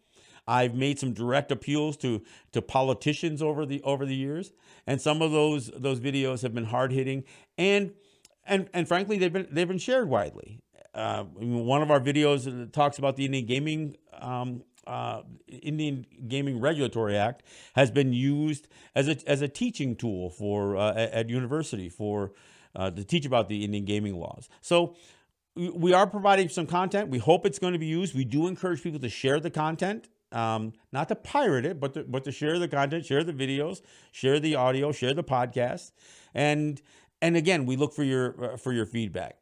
I've 0.46 0.74
made 0.74 0.98
some 0.98 1.12
direct 1.12 1.50
appeals 1.50 1.96
to 1.98 2.22
to 2.52 2.62
politicians 2.62 3.42
over 3.42 3.66
the 3.66 3.82
over 3.82 4.06
the 4.06 4.14
years, 4.14 4.52
and 4.86 5.00
some 5.00 5.22
of 5.22 5.32
those 5.32 5.70
those 5.76 6.00
videos 6.00 6.42
have 6.42 6.54
been 6.54 6.66
hard 6.66 6.92
hitting 6.92 7.24
and 7.58 7.92
and 8.46 8.68
and 8.72 8.86
frankly 8.86 9.18
they've 9.18 9.32
been 9.32 9.48
they've 9.50 9.68
been 9.68 9.78
shared 9.78 10.08
widely. 10.08 10.60
Uh, 10.94 11.24
one 11.24 11.82
of 11.82 11.90
our 11.90 12.00
videos 12.00 12.72
talks 12.72 12.98
about 12.98 13.16
the 13.16 13.26
Indian 13.26 13.44
gaming 13.46 13.96
um, 14.18 14.62
uh, 14.86 15.22
Indian 15.48 16.06
Gaming 16.28 16.60
Regulatory 16.60 17.16
Act 17.16 17.42
has 17.74 17.90
been 17.90 18.12
used 18.12 18.68
as 18.94 19.08
a 19.08 19.16
as 19.28 19.42
a 19.42 19.48
teaching 19.48 19.96
tool 19.96 20.30
for 20.30 20.76
uh, 20.76 20.94
at, 20.94 21.28
university 21.28 21.88
for 21.88 22.32
uh, 22.74 22.90
to 22.90 23.04
teach 23.04 23.26
about 23.26 23.48
the 23.48 23.64
Indian 23.64 23.84
gaming 23.84 24.14
laws. 24.14 24.48
So 24.60 24.94
we 25.56 25.92
are 25.92 26.06
providing 26.06 26.48
some 26.50 26.66
content. 26.66 27.08
We 27.08 27.18
hope 27.18 27.46
it's 27.46 27.58
going 27.58 27.72
to 27.72 27.78
be 27.78 27.86
used. 27.86 28.14
We 28.14 28.24
do 28.24 28.46
encourage 28.46 28.82
people 28.82 29.00
to 29.00 29.08
share 29.08 29.40
the 29.40 29.50
content 29.50 30.08
um, 30.32 30.72
not 30.92 31.08
to 31.08 31.14
pirate 31.14 31.64
it, 31.64 31.80
but 31.80 31.94
to, 31.94 32.04
but 32.04 32.24
to 32.24 32.32
share 32.32 32.58
the 32.58 32.68
content, 32.68 33.04
share 33.04 33.24
the 33.24 33.32
videos, 33.32 33.80
share 34.12 34.40
the 34.40 34.54
audio, 34.54 34.92
share 34.92 35.14
the 35.14 35.24
podcast, 35.24 35.92
and 36.34 36.80
and 37.22 37.36
again, 37.36 37.66
we 37.66 37.76
look 37.76 37.92
for 37.94 38.04
your 38.04 38.52
uh, 38.52 38.56
for 38.56 38.72
your 38.72 38.86
feedback. 38.86 39.38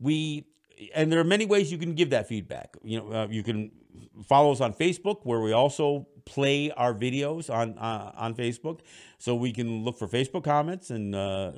We 0.00 0.46
and 0.94 1.10
there 1.10 1.18
are 1.20 1.24
many 1.24 1.46
ways 1.46 1.72
you 1.72 1.78
can 1.78 1.94
give 1.94 2.10
that 2.10 2.28
feedback. 2.28 2.76
You 2.82 3.00
know, 3.00 3.12
uh, 3.12 3.26
you 3.28 3.42
can 3.42 3.70
follow 4.26 4.52
us 4.52 4.60
on 4.60 4.74
Facebook, 4.74 5.20
where 5.24 5.40
we 5.40 5.52
also 5.52 6.06
play 6.24 6.70
our 6.72 6.94
videos 6.94 7.52
on 7.52 7.76
uh, 7.78 8.12
on 8.16 8.34
Facebook, 8.34 8.80
so 9.18 9.34
we 9.34 9.52
can 9.52 9.84
look 9.84 9.98
for 9.98 10.06
Facebook 10.06 10.44
comments 10.44 10.90
and 10.90 11.14
uh, 11.14 11.52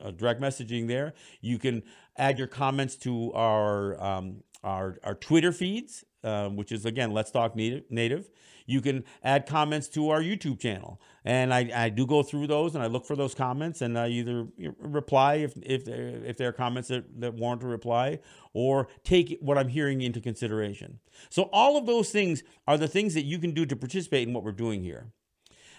uh, 0.00 0.10
direct 0.12 0.40
messaging 0.40 0.88
there. 0.88 1.14
You 1.40 1.58
can 1.58 1.82
add 2.16 2.38
your 2.38 2.48
comments 2.48 2.96
to 2.96 3.32
our 3.32 4.02
um, 4.02 4.42
our, 4.64 4.98
our 5.04 5.14
Twitter 5.14 5.52
feeds 5.52 6.04
um, 6.24 6.56
which 6.56 6.72
is 6.72 6.86
again 6.86 7.12
Let's 7.12 7.30
Talk 7.30 7.54
Native. 7.54 8.30
You 8.66 8.80
can 8.80 9.04
add 9.22 9.44
comments 9.46 9.88
to 9.88 10.08
our 10.08 10.20
YouTube 10.20 10.58
channel, 10.58 10.98
and 11.22 11.52
I, 11.52 11.70
I 11.74 11.88
do 11.90 12.06
go 12.06 12.22
through 12.22 12.46
those 12.46 12.74
and 12.74 12.82
I 12.82 12.86
look 12.86 13.04
for 13.04 13.14
those 13.14 13.34
comments 13.34 13.82
and 13.82 13.98
I 13.98 14.08
either 14.08 14.46
reply 14.78 15.34
if 15.34 15.54
if 15.62 15.86
if 15.86 16.38
there 16.38 16.48
are 16.48 16.52
comments 16.52 16.88
that, 16.88 17.04
that 17.20 17.34
warrant 17.34 17.62
a 17.62 17.66
reply, 17.66 18.20
or 18.54 18.88
take 19.04 19.36
what 19.40 19.58
I'm 19.58 19.68
hearing 19.68 20.00
into 20.00 20.20
consideration. 20.20 20.98
So 21.28 21.50
all 21.52 21.76
of 21.76 21.84
those 21.84 22.10
things 22.10 22.42
are 22.66 22.78
the 22.78 22.88
things 22.88 23.12
that 23.14 23.24
you 23.24 23.38
can 23.38 23.52
do 23.52 23.66
to 23.66 23.76
participate 23.76 24.26
in 24.26 24.32
what 24.32 24.44
we're 24.44 24.52
doing 24.52 24.82
here. 24.82 25.12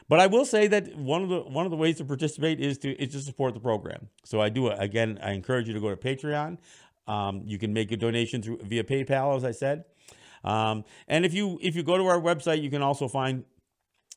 But 0.08 0.20
I 0.20 0.28
will 0.28 0.46
say 0.46 0.68
that 0.68 0.96
one 0.96 1.24
of 1.24 1.30
the 1.30 1.40
one 1.42 1.66
of 1.66 1.72
the 1.72 1.78
ways 1.78 1.98
to 1.98 2.06
participate 2.06 2.60
is 2.60 2.78
to 2.80 2.92
is 3.02 3.14
to 3.14 3.20
support 3.22 3.56
the 3.56 3.60
program. 3.60 4.10
So 4.24 4.40
I 4.40 4.50
do 4.50 4.68
again. 4.70 5.18
I 5.24 5.32
encourage 5.32 5.68
you 5.68 5.74
to 5.74 5.80
go 5.80 5.90
to 5.90 5.96
Patreon. 5.96 6.60
Um, 7.08 7.44
you 7.46 7.58
can 7.58 7.74
make 7.74 7.92
a 7.92 7.98
donation 7.98 8.42
through 8.42 8.60
via 8.64 8.84
PayPal, 8.84 9.36
as 9.36 9.44
I 9.44 9.52
said. 9.52 9.86
Um, 10.44 10.86
and 11.08 11.26
if 11.26 11.34
you 11.34 11.60
if 11.62 11.76
you 11.76 11.84
go 11.84 11.98
to 11.98 12.06
our 12.06 12.20
website, 12.20 12.62
you 12.62 12.70
can 12.70 12.82
also 12.82 13.08
find 13.08 13.44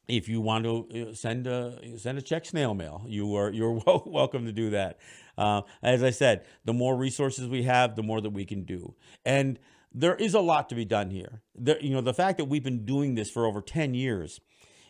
if 0.09 0.28
you 0.28 0.40
want 0.40 0.64
to 0.64 1.11
uh, 1.11 1.14
send 1.14 1.47
a 1.47 1.99
send 1.99 2.18
a 2.18 2.23
check 2.23 2.47
snail 2.47 2.75
mail. 2.75 3.04
You 3.07 3.35
are 3.35 3.50
you're 3.50 3.80
welcome 4.07 4.47
to 4.47 4.52
do 4.52 4.71
that. 4.71 4.99
Uh, 5.37 5.62
as 5.83 6.02
I 6.02 6.11
said, 6.11 6.45
the 6.64 6.73
more 6.73 6.97
resources 6.97 7.47
we 7.47 7.62
have, 7.62 7.97
the 7.97 8.02
more 8.02 8.21
that 8.21 8.30
we 8.30 8.45
can 8.45 8.64
do. 8.64 8.95
And 9.25 9.59
there 9.92 10.16
is 10.16 10.35
a 10.35 10.40
lot 10.40 10.68
to 10.68 10.75
be 10.75 10.85
done 10.85 11.11
here. 11.11 11.42
You 11.80 11.90
know, 11.90 12.00
the 12.00 12.14
fact 12.14 12.38
that 12.38 12.47
we've 12.47 12.64
been 12.64 12.85
doing 12.85 13.14
this 13.14 13.30
for 13.30 13.47
over 13.47 13.61
ten 13.61 13.95
years 13.95 14.40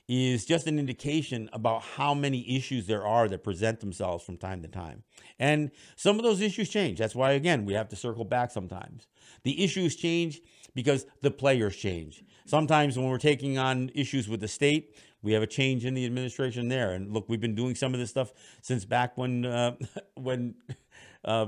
is 0.08 0.46
just 0.46 0.66
an 0.66 0.78
indication 0.78 1.50
about 1.52 1.82
how 1.82 2.14
many 2.14 2.56
issues 2.56 2.86
there 2.86 3.06
are 3.06 3.28
that 3.28 3.44
present 3.44 3.80
themselves 3.80 4.24
from 4.24 4.38
time 4.38 4.62
to 4.62 4.68
time. 4.68 5.02
And 5.38 5.70
some 5.96 6.16
of 6.16 6.22
those 6.22 6.40
issues 6.40 6.70
change. 6.70 6.98
That's 6.98 7.14
why, 7.14 7.32
again, 7.32 7.66
we 7.66 7.74
have 7.74 7.90
to 7.90 7.96
circle 7.96 8.24
back 8.24 8.50
sometimes. 8.50 9.06
The 9.42 9.62
issues 9.62 9.96
change 9.96 10.40
because 10.74 11.04
the 11.20 11.30
players 11.30 11.76
change. 11.76 12.24
Sometimes 12.46 12.96
when 12.96 13.08
we're 13.08 13.18
taking 13.18 13.58
on 13.58 13.90
issues 13.94 14.28
with 14.28 14.40
the 14.40 14.48
state, 14.48 14.96
we 15.22 15.32
have 15.32 15.42
a 15.42 15.46
change 15.46 15.84
in 15.84 15.92
the 15.92 16.06
administration 16.06 16.68
there. 16.68 16.92
And 16.92 17.12
look, 17.12 17.28
we've 17.28 17.40
been 17.40 17.54
doing 17.54 17.74
some 17.74 17.92
of 17.92 18.00
this 18.00 18.10
stuff 18.10 18.32
since 18.62 18.84
back 18.86 19.18
when 19.18 19.44
uh, 19.44 19.76
when 20.14 20.54
uh, 21.24 21.46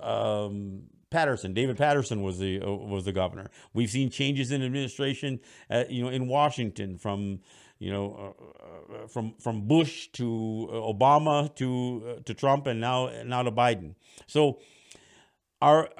um, 0.00 0.82
Paterson, 1.10 1.52
David 1.52 1.76
Paterson 1.76 2.22
was 2.22 2.38
the 2.38 2.62
uh, 2.62 2.70
was 2.70 3.04
the 3.04 3.12
governor. 3.12 3.50
We've 3.74 3.90
seen 3.90 4.10
changes 4.10 4.52
in 4.52 4.62
administration, 4.62 5.40
uh, 5.68 5.84
you 5.88 6.02
know, 6.02 6.08
in 6.08 6.28
Washington 6.28 6.98
from 6.98 7.40
you 7.78 7.92
know 7.92 8.34
uh, 8.38 9.04
uh, 9.04 9.06
from 9.08 9.34
from 9.38 9.66
Bush 9.66 10.08
to 10.14 10.68
Obama 10.72 11.54
to 11.56 12.20
to 12.24 12.34
Trump 12.34 12.66
and 12.66 12.80
now 12.80 13.10
now 13.24 13.42
to 13.42 13.50
Biden. 13.50 13.94
So 14.26 14.60
our 15.62 15.90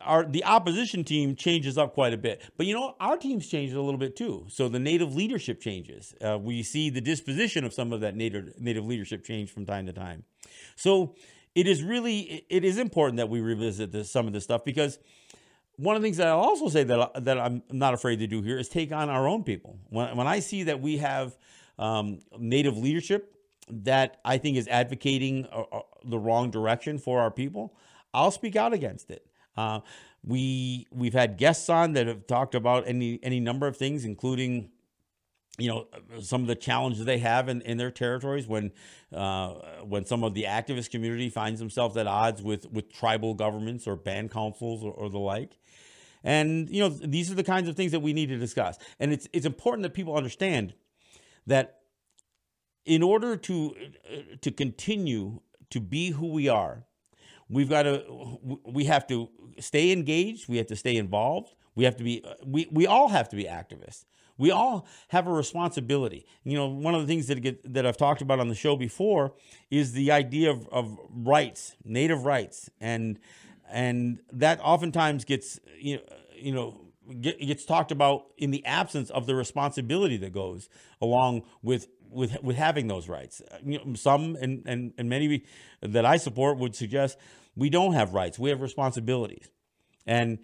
our 0.00 0.24
the 0.24 0.44
opposition 0.44 1.04
team 1.04 1.36
changes 1.36 1.76
up 1.76 1.94
quite 1.94 2.14
a 2.14 2.18
bit. 2.18 2.42
But 2.56 2.66
you 2.66 2.74
know, 2.74 2.94
our 3.00 3.16
team's 3.16 3.48
changed 3.48 3.74
a 3.74 3.82
little 3.82 3.98
bit 3.98 4.16
too. 4.16 4.46
So 4.48 4.68
the 4.68 4.78
native 4.78 5.14
leadership 5.14 5.60
changes. 5.60 6.14
Uh, 6.24 6.38
we 6.38 6.62
see 6.62 6.90
the 6.90 7.00
disposition 7.00 7.64
of 7.64 7.72
some 7.72 7.92
of 7.92 8.00
that 8.00 8.16
native 8.16 8.58
native 8.58 8.86
leadership 8.86 9.24
change 9.24 9.50
from 9.50 9.66
time 9.66 9.86
to 9.86 9.92
time. 9.92 10.24
So 10.76 11.14
it 11.54 11.66
is 11.66 11.82
really 11.82 12.44
it 12.48 12.64
is 12.64 12.78
important 12.78 13.16
that 13.16 13.28
we 13.28 13.40
revisit 13.40 13.92
this, 13.92 14.10
some 14.10 14.26
of 14.26 14.32
this 14.32 14.44
stuff 14.44 14.64
because 14.64 14.98
one 15.76 15.96
of 15.96 16.02
the 16.02 16.06
things 16.06 16.18
that 16.18 16.28
I'll 16.28 16.38
also 16.38 16.68
say 16.68 16.84
that 16.84 17.24
that 17.24 17.38
I'm 17.38 17.62
not 17.70 17.94
afraid 17.94 18.18
to 18.18 18.26
do 18.26 18.42
here 18.42 18.58
is 18.58 18.68
take 18.68 18.92
on 18.92 19.08
our 19.08 19.26
own 19.26 19.44
people. 19.44 19.78
When 19.88 20.16
when 20.16 20.26
I 20.26 20.40
see 20.40 20.64
that 20.64 20.80
we 20.80 20.98
have 20.98 21.36
um, 21.78 22.20
native 22.38 22.76
leadership 22.76 23.34
that 23.68 24.20
I 24.24 24.38
think 24.38 24.56
is 24.56 24.68
advocating 24.68 25.46
uh, 25.46 25.62
uh 25.72 25.80
the 26.04 26.18
wrong 26.18 26.50
direction 26.50 26.98
for 26.98 27.20
our 27.20 27.30
people. 27.30 27.74
I'll 28.12 28.30
speak 28.30 28.56
out 28.56 28.72
against 28.72 29.10
it. 29.10 29.26
Uh, 29.56 29.80
we 30.24 30.86
we've 30.92 31.14
had 31.14 31.38
guests 31.38 31.68
on 31.68 31.94
that 31.94 32.06
have 32.06 32.26
talked 32.26 32.54
about 32.54 32.84
any 32.86 33.18
any 33.22 33.40
number 33.40 33.66
of 33.66 33.76
things, 33.76 34.04
including 34.04 34.70
you 35.60 35.68
know 35.68 35.86
some 36.20 36.42
of 36.42 36.46
the 36.46 36.54
challenges 36.54 37.04
they 37.04 37.18
have 37.18 37.48
in, 37.48 37.60
in 37.62 37.76
their 37.76 37.90
territories 37.90 38.46
when 38.46 38.72
uh, 39.14 39.54
when 39.84 40.04
some 40.04 40.24
of 40.24 40.34
the 40.34 40.44
activist 40.44 40.90
community 40.90 41.28
finds 41.28 41.60
themselves 41.60 41.96
at 41.96 42.06
odds 42.06 42.42
with 42.42 42.70
with 42.70 42.92
tribal 42.92 43.34
governments 43.34 43.86
or 43.86 43.96
band 43.96 44.30
councils 44.30 44.82
or, 44.82 44.92
or 44.92 45.10
the 45.10 45.18
like. 45.18 45.58
And 46.22 46.68
you 46.70 46.80
know 46.80 46.88
these 46.88 47.30
are 47.30 47.34
the 47.34 47.44
kinds 47.44 47.68
of 47.68 47.76
things 47.76 47.92
that 47.92 48.00
we 48.00 48.12
need 48.12 48.28
to 48.28 48.38
discuss. 48.38 48.78
And 48.98 49.12
it's 49.12 49.28
it's 49.32 49.46
important 49.46 49.82
that 49.84 49.94
people 49.94 50.16
understand 50.16 50.74
that 51.46 51.80
in 52.84 53.02
order 53.02 53.36
to 53.36 53.74
uh, 54.12 54.36
to 54.40 54.50
continue 54.50 55.40
to 55.70 55.80
be 55.80 56.10
who 56.10 56.32
we 56.32 56.48
are 56.48 56.84
we've 57.48 57.68
got 57.68 57.82
to 57.82 58.38
we 58.64 58.84
have 58.84 59.06
to 59.06 59.28
stay 59.58 59.92
engaged 59.92 60.48
we 60.48 60.56
have 60.56 60.66
to 60.66 60.76
stay 60.76 60.96
involved 60.96 61.54
we 61.74 61.84
have 61.84 61.96
to 61.96 62.04
be 62.04 62.24
we, 62.44 62.66
we 62.70 62.86
all 62.86 63.08
have 63.08 63.28
to 63.28 63.36
be 63.36 63.44
activists 63.44 64.04
we 64.40 64.50
all 64.50 64.86
have 65.08 65.26
a 65.26 65.32
responsibility 65.32 66.26
you 66.44 66.56
know 66.56 66.66
one 66.66 66.94
of 66.94 67.00
the 67.00 67.06
things 67.06 67.26
that 67.28 67.40
get, 67.40 67.72
that 67.72 67.86
i've 67.86 67.96
talked 67.96 68.22
about 68.22 68.40
on 68.40 68.48
the 68.48 68.54
show 68.54 68.74
before 68.74 69.32
is 69.70 69.92
the 69.92 70.10
idea 70.10 70.50
of, 70.50 70.68
of 70.72 70.98
rights 71.10 71.76
native 71.84 72.24
rights 72.24 72.68
and 72.80 73.18
and 73.70 74.20
that 74.32 74.58
oftentimes 74.62 75.24
gets 75.24 75.60
you 75.78 75.96
know 75.96 76.02
you 76.34 76.52
know 76.52 76.80
get, 77.20 77.40
gets 77.40 77.64
talked 77.64 77.92
about 77.92 78.26
in 78.36 78.50
the 78.50 78.64
absence 78.64 79.10
of 79.10 79.26
the 79.26 79.34
responsibility 79.34 80.16
that 80.16 80.32
goes 80.32 80.68
along 81.00 81.42
with 81.62 81.88
with 82.10 82.42
with 82.42 82.56
having 82.56 82.88
those 82.88 83.08
rights. 83.08 83.42
Some 83.94 84.36
and, 84.40 84.62
and 84.66 84.92
and 84.98 85.08
many 85.08 85.44
that 85.80 86.04
I 86.04 86.16
support 86.16 86.58
would 86.58 86.74
suggest 86.74 87.18
we 87.56 87.70
don't 87.70 87.94
have 87.94 88.14
rights, 88.14 88.38
we 88.38 88.50
have 88.50 88.60
responsibilities. 88.60 89.48
And 90.06 90.38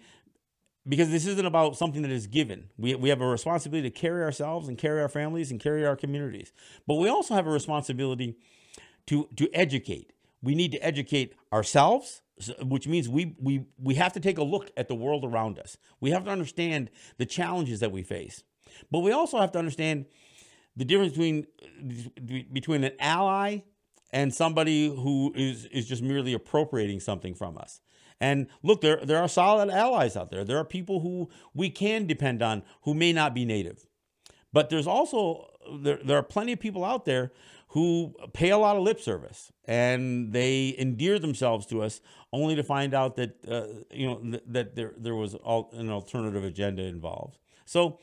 because 0.87 1.09
this 1.09 1.25
isn't 1.25 1.45
about 1.45 1.77
something 1.77 2.01
that 2.01 2.11
is 2.11 2.27
given. 2.27 2.69
We, 2.77 2.95
we 2.95 3.09
have 3.09 3.21
a 3.21 3.27
responsibility 3.27 3.89
to 3.89 3.95
carry 3.95 4.23
ourselves 4.23 4.67
and 4.67 4.77
carry 4.77 5.01
our 5.01 5.09
families 5.09 5.51
and 5.51 5.59
carry 5.59 5.85
our 5.85 5.95
communities. 5.95 6.51
But 6.85 6.95
we 6.95 7.09
also 7.09 7.33
have 7.33 7.47
a 7.47 7.51
responsibility 7.51 8.37
to, 9.07 9.27
to 9.35 9.49
educate. 9.53 10.13
We 10.41 10.55
need 10.55 10.71
to 10.71 10.77
educate 10.79 11.33
ourselves, 11.51 12.21
which 12.61 12.87
means 12.87 13.09
we, 13.09 13.35
we, 13.39 13.65
we 13.81 13.95
have 13.95 14.13
to 14.13 14.19
take 14.19 14.37
a 14.37 14.43
look 14.43 14.71
at 14.77 14.87
the 14.87 14.95
world 14.95 15.25
around 15.25 15.59
us. 15.59 15.77
We 15.99 16.11
have 16.11 16.25
to 16.25 16.31
understand 16.31 16.89
the 17.17 17.25
challenges 17.25 17.79
that 17.79 17.91
we 17.91 18.03
face. 18.03 18.43
But 18.91 18.99
we 18.99 19.11
also 19.11 19.39
have 19.39 19.51
to 19.53 19.59
understand 19.59 20.05
the 20.75 20.85
difference 20.85 21.13
between, 21.13 21.47
between 22.53 22.83
an 22.83 22.93
ally 22.99 23.61
and 24.11 24.33
somebody 24.33 24.87
who 24.87 25.33
is 25.35 25.65
is 25.65 25.87
just 25.87 26.01
merely 26.01 26.33
appropriating 26.33 26.99
something 26.99 27.33
from 27.33 27.57
us. 27.57 27.81
And 28.19 28.47
look, 28.63 28.81
there 28.81 28.99
there 29.03 29.19
are 29.19 29.27
solid 29.27 29.69
allies 29.69 30.15
out 30.15 30.31
there. 30.31 30.43
There 30.43 30.57
are 30.57 30.65
people 30.65 31.01
who 31.01 31.29
we 31.53 31.69
can 31.69 32.07
depend 32.07 32.41
on 32.41 32.63
who 32.83 32.93
may 32.93 33.13
not 33.13 33.33
be 33.33 33.45
native. 33.45 33.85
But 34.51 34.69
there's 34.69 34.87
also 34.87 35.47
there, 35.81 35.99
there 36.03 36.17
are 36.17 36.23
plenty 36.23 36.53
of 36.53 36.59
people 36.59 36.83
out 36.83 37.05
there 37.05 37.31
who 37.69 38.15
pay 38.33 38.49
a 38.49 38.57
lot 38.57 38.77
of 38.77 38.83
lip 38.83 38.99
service 38.99 39.51
and 39.65 40.31
they 40.31 40.73
endear 40.79 41.19
themselves 41.19 41.65
to 41.67 41.81
us 41.81 42.01
only 42.31 42.55
to 42.55 42.63
find 42.63 42.93
out 42.93 43.15
that 43.17 43.37
uh, 43.47 43.67
you 43.91 44.07
know 44.07 44.17
th- 44.19 44.43
that 44.47 44.75
there 44.75 44.93
there 44.97 45.15
was 45.15 45.35
all, 45.35 45.69
an 45.73 45.89
alternative 45.89 46.43
agenda 46.43 46.83
involved. 46.83 47.37
So 47.65 47.99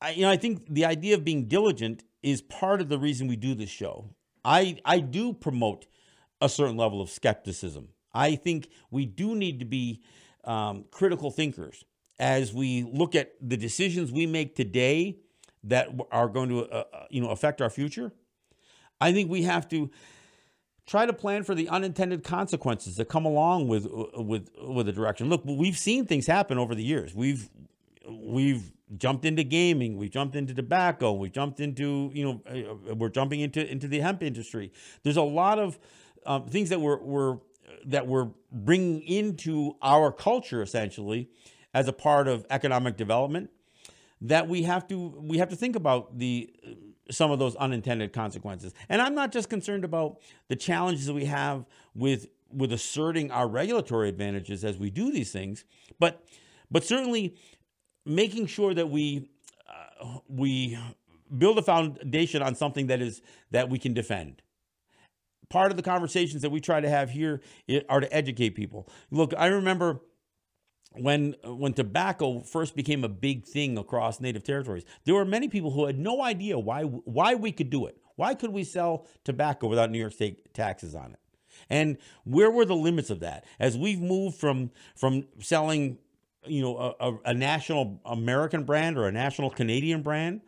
I, 0.00 0.10
you 0.10 0.22
know, 0.22 0.30
I 0.30 0.36
think 0.36 0.66
the 0.72 0.84
idea 0.84 1.14
of 1.14 1.24
being 1.24 1.48
diligent 1.48 2.04
is 2.22 2.40
part 2.40 2.80
of 2.80 2.88
the 2.88 2.98
reason 2.98 3.28
we 3.28 3.36
do 3.36 3.54
this 3.54 3.70
show. 3.70 4.14
I 4.44 4.78
I 4.84 5.00
do 5.00 5.32
promote 5.32 5.86
a 6.40 6.48
certain 6.48 6.76
level 6.76 7.00
of 7.00 7.10
skepticism. 7.10 7.88
I 8.14 8.36
think 8.36 8.68
we 8.90 9.06
do 9.06 9.34
need 9.34 9.58
to 9.60 9.64
be 9.64 10.02
um, 10.44 10.84
critical 10.90 11.30
thinkers 11.30 11.84
as 12.18 12.52
we 12.52 12.82
look 12.84 13.14
at 13.14 13.32
the 13.40 13.56
decisions 13.56 14.12
we 14.12 14.26
make 14.26 14.54
today 14.54 15.18
that 15.64 15.88
are 16.10 16.28
going 16.28 16.48
to 16.48 16.64
uh, 16.66 16.84
uh, 16.92 17.04
you 17.10 17.20
know 17.20 17.30
affect 17.30 17.60
our 17.60 17.70
future. 17.70 18.12
I 19.00 19.12
think 19.12 19.30
we 19.30 19.42
have 19.42 19.68
to 19.70 19.90
try 20.86 21.06
to 21.06 21.12
plan 21.12 21.44
for 21.44 21.54
the 21.54 21.68
unintended 21.68 22.24
consequences 22.24 22.96
that 22.96 23.06
come 23.06 23.24
along 23.24 23.68
with 23.68 23.86
uh, 23.86 24.22
with 24.22 24.48
with 24.60 24.88
a 24.88 24.92
direction. 24.92 25.28
Look, 25.28 25.42
we've 25.44 25.78
seen 25.78 26.06
things 26.06 26.26
happen 26.26 26.58
over 26.58 26.74
the 26.74 26.84
years. 26.84 27.14
We've 27.14 27.48
we've 28.08 28.72
jumped 28.96 29.24
into 29.24 29.44
gaming, 29.44 29.96
we've 29.96 30.10
jumped 30.10 30.36
into 30.36 30.52
tobacco, 30.52 31.12
we've 31.12 31.32
jumped 31.32 31.60
into 31.60 32.10
you 32.12 32.24
know 32.24 32.76
uh, 32.88 32.94
we're 32.94 33.08
jumping 33.08 33.40
into 33.40 33.68
into 33.70 33.88
the 33.88 34.00
hemp 34.00 34.22
industry. 34.22 34.72
There's 35.02 35.16
a 35.16 35.22
lot 35.22 35.58
of 35.58 35.78
um, 36.26 36.46
things 36.46 36.68
that 36.70 36.80
we're, 36.80 36.98
we're 36.98 37.38
that 37.86 38.06
we're 38.06 38.30
bringing 38.50 39.02
into 39.02 39.76
our 39.82 40.12
culture 40.12 40.62
essentially 40.62 41.28
as 41.74 41.88
a 41.88 41.92
part 41.92 42.28
of 42.28 42.46
economic 42.50 42.96
development 42.96 43.50
that 44.20 44.48
we 44.48 44.62
have 44.62 44.86
to 44.86 45.14
we 45.18 45.38
have 45.38 45.48
to 45.48 45.56
think 45.56 45.76
about 45.76 46.18
the 46.18 46.52
some 47.10 47.30
of 47.30 47.38
those 47.38 47.56
unintended 47.56 48.12
consequences. 48.12 48.72
And 48.88 49.02
I'm 49.02 49.14
not 49.14 49.32
just 49.32 49.50
concerned 49.50 49.84
about 49.84 50.18
the 50.48 50.56
challenges 50.56 51.06
that 51.06 51.14
we 51.14 51.24
have 51.26 51.66
with 51.94 52.28
with 52.50 52.72
asserting 52.72 53.30
our 53.30 53.48
regulatory 53.48 54.08
advantages 54.08 54.64
as 54.64 54.78
we 54.78 54.90
do 54.90 55.10
these 55.10 55.32
things, 55.32 55.64
but 55.98 56.24
but 56.70 56.84
certainly 56.84 57.36
making 58.06 58.46
sure 58.46 58.74
that 58.74 58.88
we 58.88 59.28
uh, 59.68 60.18
we 60.28 60.78
build 61.36 61.58
a 61.58 61.62
foundation 61.62 62.42
on 62.42 62.54
something 62.54 62.86
that 62.88 63.00
is 63.00 63.22
that 63.50 63.68
we 63.68 63.78
can 63.78 63.92
defend 63.94 64.41
part 65.52 65.70
of 65.70 65.76
the 65.76 65.82
conversations 65.82 66.40
that 66.40 66.50
we 66.50 66.60
try 66.60 66.80
to 66.80 66.88
have 66.88 67.10
here 67.10 67.42
are 67.90 68.00
to 68.00 68.12
educate 68.12 68.50
people. 68.50 68.88
Look, 69.10 69.34
I 69.36 69.48
remember 69.48 70.00
when 70.92 71.36
when 71.44 71.74
tobacco 71.74 72.40
first 72.40 72.74
became 72.74 73.04
a 73.04 73.08
big 73.08 73.44
thing 73.44 73.76
across 73.76 74.18
native 74.18 74.44
territories, 74.44 74.84
there 75.04 75.14
were 75.14 75.26
many 75.26 75.48
people 75.48 75.70
who 75.70 75.84
had 75.84 75.98
no 75.98 76.22
idea 76.22 76.58
why 76.58 76.84
why 76.84 77.34
we 77.34 77.52
could 77.52 77.68
do 77.68 77.84
it. 77.86 77.98
Why 78.16 78.34
could 78.34 78.50
we 78.50 78.64
sell 78.64 79.06
tobacco 79.24 79.68
without 79.68 79.90
New 79.90 79.98
York 79.98 80.14
State 80.14 80.54
taxes 80.54 80.94
on 80.94 81.12
it? 81.12 81.18
And 81.68 81.98
where 82.24 82.50
were 82.50 82.64
the 82.64 82.76
limits 82.76 83.10
of 83.10 83.20
that? 83.20 83.44
As 83.60 83.76
we've 83.76 84.00
moved 84.00 84.38
from 84.38 84.70
from 84.96 85.26
selling, 85.40 85.98
you 86.46 86.62
know, 86.62 86.96
a, 86.98 87.30
a 87.30 87.34
national 87.34 88.00
American 88.06 88.64
brand 88.64 88.96
or 88.96 89.06
a 89.06 89.12
national 89.12 89.50
Canadian 89.50 90.00
brand 90.00 90.40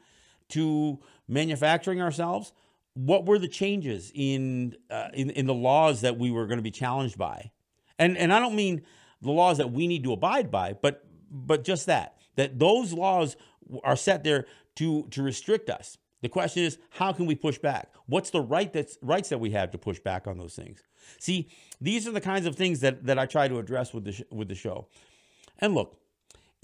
to 0.48 0.98
manufacturing 1.28 2.00
ourselves, 2.00 2.52
what 2.94 3.26
were 3.26 3.38
the 3.38 3.48
changes 3.48 4.10
in, 4.14 4.76
uh, 4.90 5.08
in 5.12 5.30
in 5.30 5.46
the 5.46 5.54
laws 5.54 6.00
that 6.00 6.18
we 6.18 6.30
were 6.30 6.46
going 6.46 6.58
to 6.58 6.62
be 6.62 6.70
challenged 6.70 7.18
by? 7.18 7.50
And 7.98 8.16
and 8.16 8.32
I 8.32 8.38
don't 8.38 8.54
mean 8.54 8.82
the 9.20 9.30
laws 9.30 9.58
that 9.58 9.72
we 9.72 9.86
need 9.86 10.04
to 10.04 10.12
abide 10.12 10.50
by, 10.50 10.74
but 10.74 11.04
but 11.30 11.64
just 11.64 11.86
that 11.86 12.16
that 12.36 12.58
those 12.58 12.92
laws 12.92 13.36
are 13.82 13.96
set 13.96 14.24
there 14.24 14.46
to 14.76 15.06
to 15.10 15.22
restrict 15.22 15.70
us. 15.70 15.98
The 16.22 16.28
question 16.28 16.62
is, 16.62 16.78
how 16.90 17.12
can 17.12 17.26
we 17.26 17.34
push 17.34 17.58
back? 17.58 17.92
What's 18.06 18.30
the 18.30 18.40
right 18.40 18.72
that's 18.72 18.96
rights 19.02 19.28
that 19.28 19.38
we 19.38 19.50
have 19.50 19.70
to 19.72 19.78
push 19.78 20.00
back 20.00 20.26
on 20.26 20.38
those 20.38 20.54
things? 20.54 20.82
See, 21.18 21.48
these 21.80 22.08
are 22.08 22.12
the 22.12 22.20
kinds 22.20 22.46
of 22.46 22.56
things 22.56 22.80
that 22.80 23.04
that 23.04 23.18
I 23.18 23.26
try 23.26 23.48
to 23.48 23.58
address 23.58 23.92
with 23.92 24.04
the 24.04 24.12
sh- 24.12 24.22
with 24.30 24.48
the 24.48 24.54
show. 24.54 24.88
And 25.58 25.74
look, 25.74 25.98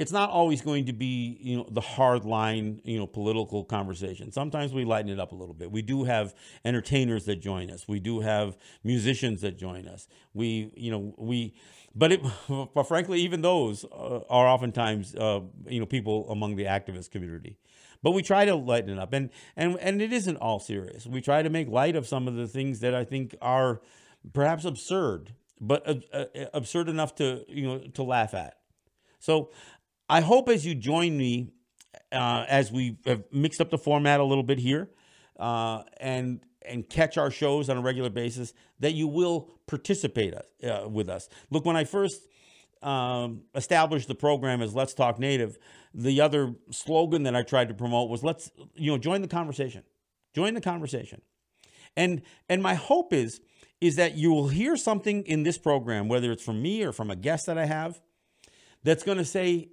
it's 0.00 0.12
not 0.12 0.30
always 0.30 0.62
going 0.62 0.86
to 0.86 0.94
be 0.94 1.36
you 1.42 1.58
know 1.58 1.66
the 1.70 1.82
hard 1.82 2.24
line 2.24 2.80
you 2.84 2.98
know 2.98 3.06
political 3.06 3.64
conversation. 3.64 4.32
Sometimes 4.32 4.72
we 4.72 4.86
lighten 4.86 5.10
it 5.10 5.20
up 5.20 5.32
a 5.32 5.34
little 5.34 5.54
bit. 5.54 5.70
We 5.70 5.82
do 5.82 6.04
have 6.04 6.34
entertainers 6.64 7.26
that 7.26 7.36
join 7.36 7.70
us. 7.70 7.86
We 7.86 8.00
do 8.00 8.20
have 8.20 8.56
musicians 8.82 9.42
that 9.42 9.58
join 9.58 9.86
us. 9.86 10.08
We 10.32 10.72
you 10.74 10.90
know 10.90 11.14
we 11.18 11.54
but 11.94 12.12
it 12.12 12.22
but 12.74 12.84
frankly 12.84 13.20
even 13.20 13.42
those 13.42 13.84
uh, 13.84 14.20
are 14.30 14.48
oftentimes 14.48 15.14
uh, 15.14 15.40
you 15.66 15.80
know 15.80 15.86
people 15.86 16.30
among 16.30 16.56
the 16.56 16.64
activist 16.64 17.10
community. 17.10 17.58
But 18.02 18.12
we 18.12 18.22
try 18.22 18.46
to 18.46 18.54
lighten 18.54 18.88
it 18.88 18.98
up. 18.98 19.12
And 19.12 19.28
and 19.54 19.78
and 19.80 20.00
it 20.00 20.14
isn't 20.14 20.38
all 20.38 20.60
serious. 20.60 21.06
We 21.06 21.20
try 21.20 21.42
to 21.42 21.50
make 21.50 21.68
light 21.68 21.94
of 21.94 22.06
some 22.06 22.26
of 22.26 22.36
the 22.36 22.48
things 22.48 22.80
that 22.80 22.94
i 22.94 23.04
think 23.04 23.36
are 23.42 23.82
perhaps 24.32 24.64
absurd 24.64 25.34
but 25.60 25.86
uh, 25.86 25.96
uh 26.14 26.46
absurd 26.54 26.88
enough 26.88 27.14
to 27.16 27.44
you 27.48 27.66
know 27.66 27.78
to 27.92 28.02
laugh 28.02 28.32
at. 28.32 28.56
So 29.18 29.50
I 30.10 30.22
hope 30.22 30.48
as 30.48 30.66
you 30.66 30.74
join 30.74 31.16
me, 31.16 31.52
uh, 32.10 32.44
as 32.48 32.72
we 32.72 32.96
have 33.06 33.22
mixed 33.30 33.60
up 33.60 33.70
the 33.70 33.78
format 33.78 34.18
a 34.18 34.24
little 34.24 34.42
bit 34.42 34.58
here, 34.58 34.90
uh, 35.38 35.84
and 35.98 36.40
and 36.66 36.88
catch 36.88 37.16
our 37.16 37.30
shows 37.30 37.70
on 37.70 37.76
a 37.76 37.80
regular 37.80 38.10
basis, 38.10 38.52
that 38.80 38.92
you 38.92 39.06
will 39.06 39.52
participate 39.68 40.34
uh, 40.34 40.88
with 40.88 41.08
us. 41.08 41.28
Look, 41.50 41.64
when 41.64 41.76
I 41.76 41.84
first 41.84 42.20
um, 42.82 43.42
established 43.54 44.08
the 44.08 44.16
program 44.16 44.60
as 44.62 44.74
Let's 44.74 44.94
Talk 44.94 45.20
Native, 45.20 45.56
the 45.94 46.20
other 46.20 46.54
slogan 46.72 47.22
that 47.22 47.36
I 47.36 47.42
tried 47.42 47.68
to 47.68 47.74
promote 47.74 48.10
was 48.10 48.24
Let's 48.24 48.50
you 48.74 48.90
know 48.90 48.98
join 48.98 49.22
the 49.22 49.28
conversation, 49.28 49.84
join 50.34 50.54
the 50.54 50.60
conversation, 50.60 51.22
and 51.96 52.22
and 52.48 52.60
my 52.64 52.74
hope 52.74 53.12
is 53.12 53.40
is 53.80 53.94
that 53.94 54.16
you 54.16 54.32
will 54.32 54.48
hear 54.48 54.76
something 54.76 55.22
in 55.22 55.44
this 55.44 55.56
program, 55.56 56.08
whether 56.08 56.32
it's 56.32 56.42
from 56.42 56.60
me 56.60 56.82
or 56.82 56.92
from 56.92 57.12
a 57.12 57.16
guest 57.16 57.46
that 57.46 57.56
I 57.56 57.66
have, 57.66 58.00
that's 58.82 59.04
going 59.04 59.16
to 59.16 59.24
say 59.24 59.68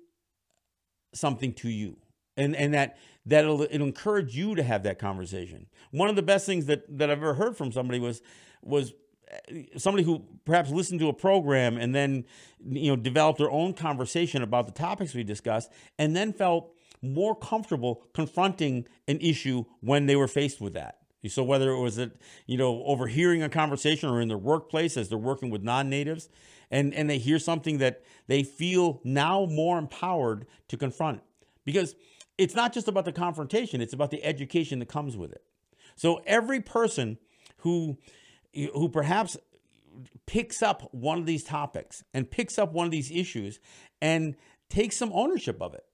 something 1.20 1.54
to 1.54 1.70
you. 1.70 1.98
And 2.36 2.56
and 2.56 2.74
that 2.74 2.98
that'll 3.26 3.62
it'll 3.64 3.88
encourage 3.88 4.36
you 4.36 4.56
to 4.56 4.64
have 4.64 4.84
that 4.84 5.00
conversation. 5.00 5.68
One 5.92 6.10
of 6.10 6.16
the 6.16 6.22
best 6.22 6.46
things 6.46 6.66
that 6.68 6.98
that 6.98 7.10
i've 7.10 7.18
ever 7.18 7.34
heard 7.34 7.58
from 7.58 7.72
somebody 7.72 8.00
was 8.00 8.22
was 8.62 8.94
eh, 9.50 9.64
somebody 9.78 10.04
who 10.04 10.24
perhaps 10.46 10.70
listened 10.70 11.00
to 11.00 11.10
a 11.10 11.14
program 11.14 11.78
and 11.78 11.96
then 11.96 12.26
you 12.64 12.90
know 12.90 12.96
developed 12.96 13.40
their 13.40 13.52
own 13.52 13.74
conversation 13.74 14.44
about 14.44 14.66
the 14.66 14.72
topics 14.72 15.14
we 15.14 15.24
discussed 15.24 15.72
and 15.98 16.16
then 16.16 16.32
felt 16.32 16.74
more 17.02 17.36
comfortable 17.36 18.04
confronting 18.14 18.88
an 19.08 19.20
issue 19.20 19.64
when 19.82 20.06
they 20.06 20.16
were 20.16 20.28
faced 20.28 20.62
with 20.62 20.74
that 20.74 20.98
so 21.28 21.44
whether 21.44 21.72
it 21.72 21.80
was 21.80 21.96
that 21.96 22.12
you 22.46 22.58
know 22.58 22.84
overhearing 22.86 23.44
a 23.44 23.50
conversation 23.50 24.10
or 24.10 24.22
in 24.22 24.28
their 24.28 24.38
workplace 24.38 24.98
as 24.98 25.10
they're 25.10 25.18
working 25.18 25.50
with 25.50 25.64
non-natives 25.64 26.30
and 26.72 26.94
and 26.94 27.10
they 27.10 27.18
hear 27.18 27.40
something 27.40 27.78
that 27.78 28.02
they 28.28 28.44
feel 28.44 29.02
now 29.04 29.46
more 29.46 29.78
empowered 29.78 30.46
to 30.68 30.78
confront. 30.78 31.22
Because 31.66 31.96
it's 32.38 32.56
not 32.56 32.74
just 32.74 32.88
about 32.88 33.06
the 33.06 33.12
confrontation 33.12 33.82
it's 33.82 33.94
about 33.94 34.12
the 34.12 34.24
education 34.24 34.80
that 34.80 34.88
comes 34.90 35.18
with 35.18 35.32
it. 35.32 35.44
So 35.96 36.22
every 36.26 36.62
person 36.62 37.18
who 37.58 37.98
who 38.54 38.90
perhaps 38.90 39.38
picks 40.26 40.62
up 40.62 40.94
one 40.94 41.18
of 41.18 41.26
these 41.26 41.44
topics 41.44 42.04
and 42.14 42.30
picks 42.30 42.60
up 42.60 42.72
one 42.72 42.86
of 42.86 42.92
these 42.92 43.12
issues 43.12 43.60
and 44.02 44.36
takes 44.70 44.96
some 44.96 45.12
ownership 45.14 45.62
of 45.62 45.74
it 45.74 45.86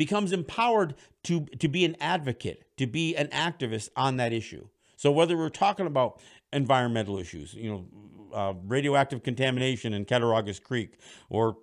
becomes 0.00 0.32
empowered 0.32 0.94
to 1.22 1.46
to 1.58 1.68
be 1.68 1.84
an 1.84 1.94
advocate 2.00 2.64
to 2.76 2.86
be 2.86 3.14
an 3.14 3.28
activist 3.28 3.90
on 3.94 4.16
that 4.16 4.32
issue 4.32 4.66
so 4.96 5.12
whether 5.12 5.36
we're 5.36 5.48
talking 5.48 5.86
about 5.86 6.18
environmental 6.52 7.18
issues 7.18 7.54
you 7.54 7.70
know 7.70 7.86
uh, 8.32 8.54
radioactive 8.66 9.22
contamination 9.22 9.92
in 9.92 10.04
Cattaraugus 10.04 10.58
Creek, 10.58 10.98
or 11.28 11.56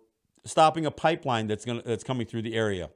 stopping 0.45 0.85
a 0.85 0.91
pipeline 0.91 1.47
that's 1.47 1.65
going 1.65 1.81
that's 1.85 2.03
coming 2.03 2.27
through 2.27 2.41
the 2.43 2.55
area, 2.55 2.89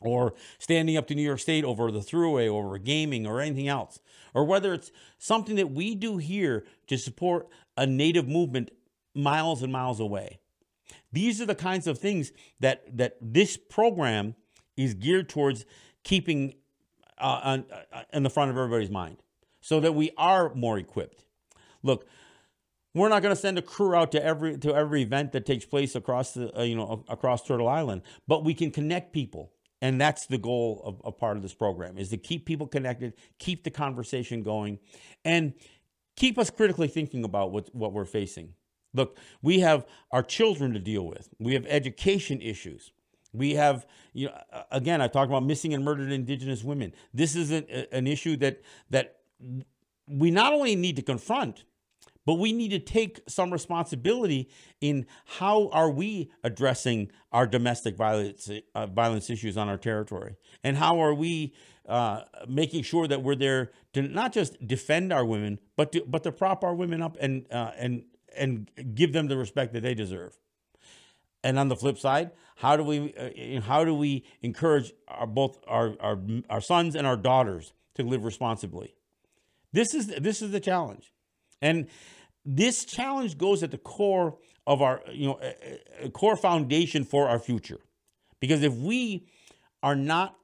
or 0.00 0.34
standing 0.58 0.96
up 0.96 1.06
to 1.08 1.14
New 1.14 1.22
York 1.22 1.40
State 1.40 1.64
over 1.64 1.90
the 1.90 2.00
Thruway, 2.00 2.48
over 2.48 2.76
gaming, 2.78 3.26
or 3.26 3.40
anything 3.40 3.68
else, 3.68 4.00
or 4.34 4.44
whether 4.44 4.74
it's 4.74 4.90
something 5.18 5.56
that 5.56 5.70
we 5.70 5.94
do 5.94 6.18
here 6.18 6.64
to 6.86 6.96
support 6.96 7.48
a 7.76 7.86
native 7.86 8.28
movement 8.28 8.70
miles 9.14 9.62
and 9.62 9.72
miles 9.72 10.00
away. 10.00 10.40
These 11.12 11.40
are 11.40 11.46
the 11.46 11.54
kinds 11.54 11.86
of 11.86 11.98
things 11.98 12.32
that 12.60 12.96
that 12.96 13.16
this 13.20 13.56
program 13.56 14.34
is 14.84 14.94
geared 14.94 15.28
towards 15.28 15.64
keeping 16.04 16.54
uh, 17.18 17.40
on, 17.42 17.64
uh, 17.92 18.02
in 18.12 18.22
the 18.22 18.30
front 18.30 18.50
of 18.50 18.56
everybody's 18.56 18.90
mind, 18.90 19.18
so 19.60 19.80
that 19.80 19.92
we 19.92 20.10
are 20.16 20.54
more 20.54 20.78
equipped. 20.78 21.24
Look, 21.82 22.06
we're 22.94 23.08
not 23.08 23.22
going 23.22 23.34
to 23.34 23.40
send 23.40 23.58
a 23.58 23.62
crew 23.62 23.94
out 23.94 24.12
to 24.12 24.24
every 24.24 24.58
to 24.58 24.74
every 24.74 25.02
event 25.02 25.32
that 25.32 25.46
takes 25.46 25.64
place 25.64 25.94
across 25.94 26.32
the 26.32 26.58
uh, 26.58 26.62
you 26.62 26.76
know 26.76 27.04
across 27.08 27.46
Turtle 27.46 27.68
Island, 27.68 28.02
but 28.26 28.44
we 28.44 28.54
can 28.54 28.70
connect 28.70 29.12
people, 29.12 29.52
and 29.80 30.00
that's 30.00 30.26
the 30.26 30.38
goal 30.38 30.82
of, 30.84 31.00
of 31.04 31.18
part 31.18 31.36
of 31.36 31.42
this 31.42 31.54
program 31.54 31.98
is 31.98 32.08
to 32.10 32.16
keep 32.16 32.46
people 32.46 32.66
connected, 32.66 33.14
keep 33.38 33.64
the 33.64 33.70
conversation 33.70 34.42
going, 34.42 34.78
and 35.24 35.52
keep 36.16 36.38
us 36.38 36.50
critically 36.50 36.88
thinking 36.88 37.24
about 37.24 37.52
what 37.52 37.74
what 37.74 37.92
we're 37.92 38.04
facing. 38.04 38.54
Look, 38.92 39.18
we 39.40 39.60
have 39.60 39.86
our 40.10 40.22
children 40.22 40.72
to 40.72 40.80
deal 40.80 41.06
with. 41.06 41.28
We 41.38 41.54
have 41.54 41.64
education 41.66 42.40
issues. 42.40 42.90
We 43.32 43.54
have, 43.54 43.86
you 44.12 44.26
know, 44.26 44.40
again, 44.70 45.00
I 45.00 45.08
talked 45.08 45.30
about 45.30 45.44
missing 45.44 45.72
and 45.74 45.84
murdered 45.84 46.10
Indigenous 46.10 46.64
women. 46.64 46.92
This 47.14 47.36
is 47.36 47.50
an, 47.50 47.64
an 47.92 48.06
issue 48.06 48.36
that 48.38 48.62
that 48.90 49.16
we 50.06 50.30
not 50.30 50.52
only 50.52 50.74
need 50.74 50.96
to 50.96 51.02
confront, 51.02 51.64
but 52.26 52.34
we 52.34 52.52
need 52.52 52.70
to 52.70 52.78
take 52.78 53.20
some 53.28 53.52
responsibility 53.52 54.48
in 54.80 55.06
how 55.38 55.68
are 55.68 55.90
we 55.90 56.30
addressing 56.44 57.10
our 57.32 57.46
domestic 57.46 57.96
violence 57.96 58.50
uh, 58.74 58.86
violence 58.86 59.30
issues 59.30 59.56
on 59.56 59.68
our 59.68 59.78
territory, 59.78 60.36
and 60.62 60.76
how 60.76 61.00
are 61.00 61.14
we 61.14 61.54
uh, 61.88 62.22
making 62.46 62.82
sure 62.82 63.08
that 63.08 63.22
we're 63.22 63.34
there 63.34 63.70
to 63.94 64.02
not 64.02 64.32
just 64.32 64.66
defend 64.66 65.12
our 65.12 65.24
women, 65.24 65.58
but 65.76 65.92
to 65.92 66.04
but 66.06 66.22
to 66.24 66.32
prop 66.32 66.62
our 66.62 66.74
women 66.74 67.02
up 67.02 67.16
and 67.20 67.46
uh, 67.52 67.72
and 67.76 68.04
and 68.36 68.70
give 68.94 69.12
them 69.12 69.28
the 69.28 69.36
respect 69.36 69.72
that 69.72 69.82
they 69.82 69.94
deserve. 69.94 70.38
And 71.42 71.58
on 71.58 71.68
the 71.68 71.76
flip 71.76 71.98
side, 71.98 72.32
how 72.60 72.76
do 72.76 72.84
we 72.84 73.14
uh, 73.14 73.60
how 73.62 73.84
do 73.84 73.94
we 73.94 74.22
encourage 74.42 74.92
our, 75.08 75.26
both 75.26 75.58
our, 75.66 75.94
our 75.98 76.18
our 76.50 76.60
sons 76.60 76.94
and 76.94 77.06
our 77.06 77.16
daughters 77.16 77.72
to 77.94 78.02
live 78.02 78.22
responsibly? 78.22 78.94
This 79.72 79.94
is 79.94 80.08
this 80.08 80.42
is 80.42 80.50
the 80.50 80.60
challenge, 80.60 81.10
and 81.62 81.88
this 82.44 82.84
challenge 82.84 83.38
goes 83.38 83.62
at 83.62 83.70
the 83.70 83.78
core 83.78 84.36
of 84.66 84.82
our 84.82 85.00
you 85.10 85.28
know 85.28 85.40
a, 85.42 86.06
a 86.06 86.10
core 86.10 86.36
foundation 86.36 87.02
for 87.02 87.28
our 87.28 87.38
future, 87.38 87.80
because 88.40 88.62
if 88.62 88.74
we 88.74 89.26
are 89.82 89.96
not 89.96 90.36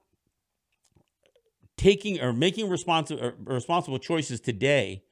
taking 1.77 2.19
or 2.19 2.33
making 2.33 2.71
responsible 2.71 3.33
responsible 3.45 3.99
choices 3.99 4.41
today, 4.41 5.03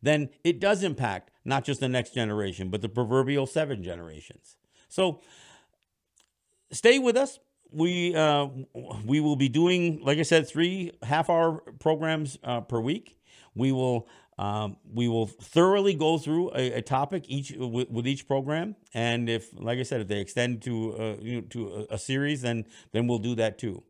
then 0.00 0.30
it 0.44 0.60
does 0.60 0.82
impact 0.82 1.30
not 1.44 1.62
just 1.62 1.80
the 1.80 1.90
next 1.90 2.14
generation, 2.14 2.70
but 2.70 2.80
the 2.80 2.88
proverbial 2.88 3.46
seven 3.46 3.82
generations. 3.82 4.56
So 4.88 5.20
stay 6.74 6.98
with 6.98 7.16
us. 7.16 7.38
We 7.70 8.14
uh, 8.14 8.48
we 9.04 9.20
will 9.20 9.36
be 9.36 9.48
doing, 9.48 10.00
like 10.04 10.18
I 10.18 10.22
said, 10.22 10.48
three 10.48 10.92
half 11.02 11.28
hour 11.28 11.62
programs 11.80 12.38
uh, 12.44 12.60
per 12.60 12.80
week. 12.80 13.18
We 13.54 13.72
will 13.72 14.08
um, 14.38 14.76
we 14.92 15.08
will 15.08 15.26
thoroughly 15.26 15.94
go 15.94 16.18
through 16.18 16.50
a, 16.54 16.74
a 16.74 16.82
topic 16.82 17.24
each 17.28 17.52
with, 17.56 18.06
each 18.06 18.26
program, 18.26 18.76
and 18.92 19.28
if, 19.28 19.48
like 19.54 19.78
I 19.78 19.82
said, 19.84 20.00
if 20.00 20.08
they 20.08 20.20
extend 20.20 20.62
to 20.62 20.96
uh, 20.96 21.16
you 21.20 21.34
know, 21.36 21.40
to 21.50 21.86
a, 21.90 21.94
a 21.94 21.98
series, 21.98 22.42
then 22.42 22.66
then 22.92 23.06
we'll 23.06 23.18
do 23.18 23.34
that 23.36 23.58
too. 23.58 23.82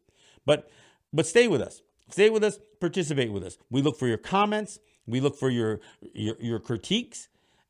But 0.46 0.70
but 1.12 1.26
stay 1.26 1.48
with 1.48 1.60
us. 1.60 1.82
Stay 2.10 2.30
with 2.30 2.44
us. 2.44 2.58
Participate 2.80 3.32
with 3.32 3.42
us. 3.44 3.58
We 3.70 3.82
look 3.82 3.98
for 3.98 4.06
your 4.06 4.18
comments. 4.18 4.78
We 5.06 5.20
look 5.20 5.36
for 5.36 5.50
your 5.50 5.80
your, 6.14 6.36
your 6.40 6.58
critiques, 6.58 7.28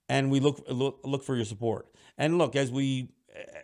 and 0.09 0.31
we 0.31 0.40
look, 0.40 0.64
look 0.68 1.00
look 1.05 1.24
for 1.24 1.37
your 1.37 1.44
support. 1.44 1.87
And 2.18 2.38
look, 2.38 2.57
as 2.57 2.70
we 2.70 3.09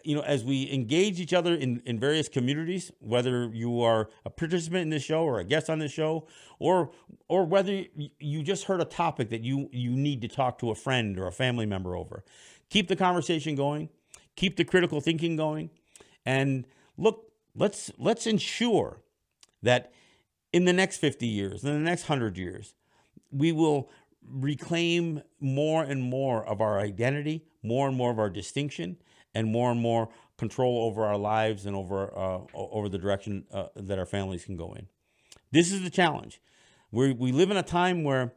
you 0.05 0.15
know, 0.15 0.23
as 0.23 0.45
we 0.45 0.71
engage 0.71 1.21
each 1.21 1.33
other 1.33 1.55
in, 1.55 1.83
in 1.87 1.99
various 1.99 2.29
communities, 2.29 2.91
whether 3.01 3.51
you 3.53 3.83
are 3.83 4.09
a 4.25 4.31
participant 4.31 4.83
in 4.83 4.91
this 4.91 5.03
show 5.03 5.23
or 5.23 5.41
a 5.41 5.45
guest 5.45 5.69
on 5.69 5.79
this 5.79 5.93
show, 5.93 6.27
or 6.59 6.91
or 7.29 7.45
whether 7.45 7.85
you 8.19 8.43
just 8.43 8.65
heard 8.65 8.81
a 8.81 8.85
topic 8.85 9.31
that 9.31 9.43
you 9.43 9.69
you 9.73 9.91
need 9.91 10.21
to 10.23 10.29
talk 10.29 10.59
to 10.59 10.71
a 10.71 10.75
friend 10.75 11.19
or 11.19 11.27
a 11.27 11.33
family 11.33 11.67
member 11.67 11.97
over, 11.97 12.25
keep 12.69 12.89
the 12.89 12.97
conversation 12.97 13.55
going, 13.55 13.89
keep 14.37 14.57
the 14.57 14.65
critical 14.65 15.01
thinking 15.01 15.37
going, 15.37 15.71
and 16.25 16.67
look, 16.97 17.33
let's 17.55 17.91
let's 17.99 18.27
ensure 18.27 19.01
that 19.63 19.93
in 20.53 20.65
the 20.65 20.73
next 20.73 20.99
50 20.99 21.27
years, 21.27 21.65
in 21.65 21.73
the 21.73 21.79
next 21.79 22.09
100 22.09 22.37
years, 22.37 22.75
we 23.31 23.53
will 23.53 23.91
reclaim 24.29 25.23
more 25.41 25.83
and 25.83 26.03
more 26.03 26.45
of 26.45 26.61
our 26.61 26.79
identity, 26.81 27.45
more 27.63 27.89
and 27.89 27.97
more 27.97 28.11
of 28.11 28.19
our 28.19 28.31
distinction, 28.31 28.97
and 29.35 29.51
more 29.51 29.71
and 29.71 29.81
more 29.81 30.09
control 30.37 30.85
over 30.85 31.05
our 31.05 31.17
lives 31.19 31.67
and 31.67 31.77
over 31.77 32.17
uh, 32.17 32.41
over 32.55 32.89
the 32.89 32.99
direction 32.99 33.45
uh, 33.53 33.67
that 33.77 33.99
our 33.99 34.07
families 34.07 34.45
can 34.45 34.57
go 34.57 34.73
in. 34.73 34.87
This 35.53 35.73
is 35.73 35.83
the 35.83 35.91
challenge. 35.91 36.41
We 36.91 37.13
we 37.13 37.33
live 37.33 37.51
in 37.51 37.57
a 37.57 37.63
time 37.63 38.05
where 38.05 38.33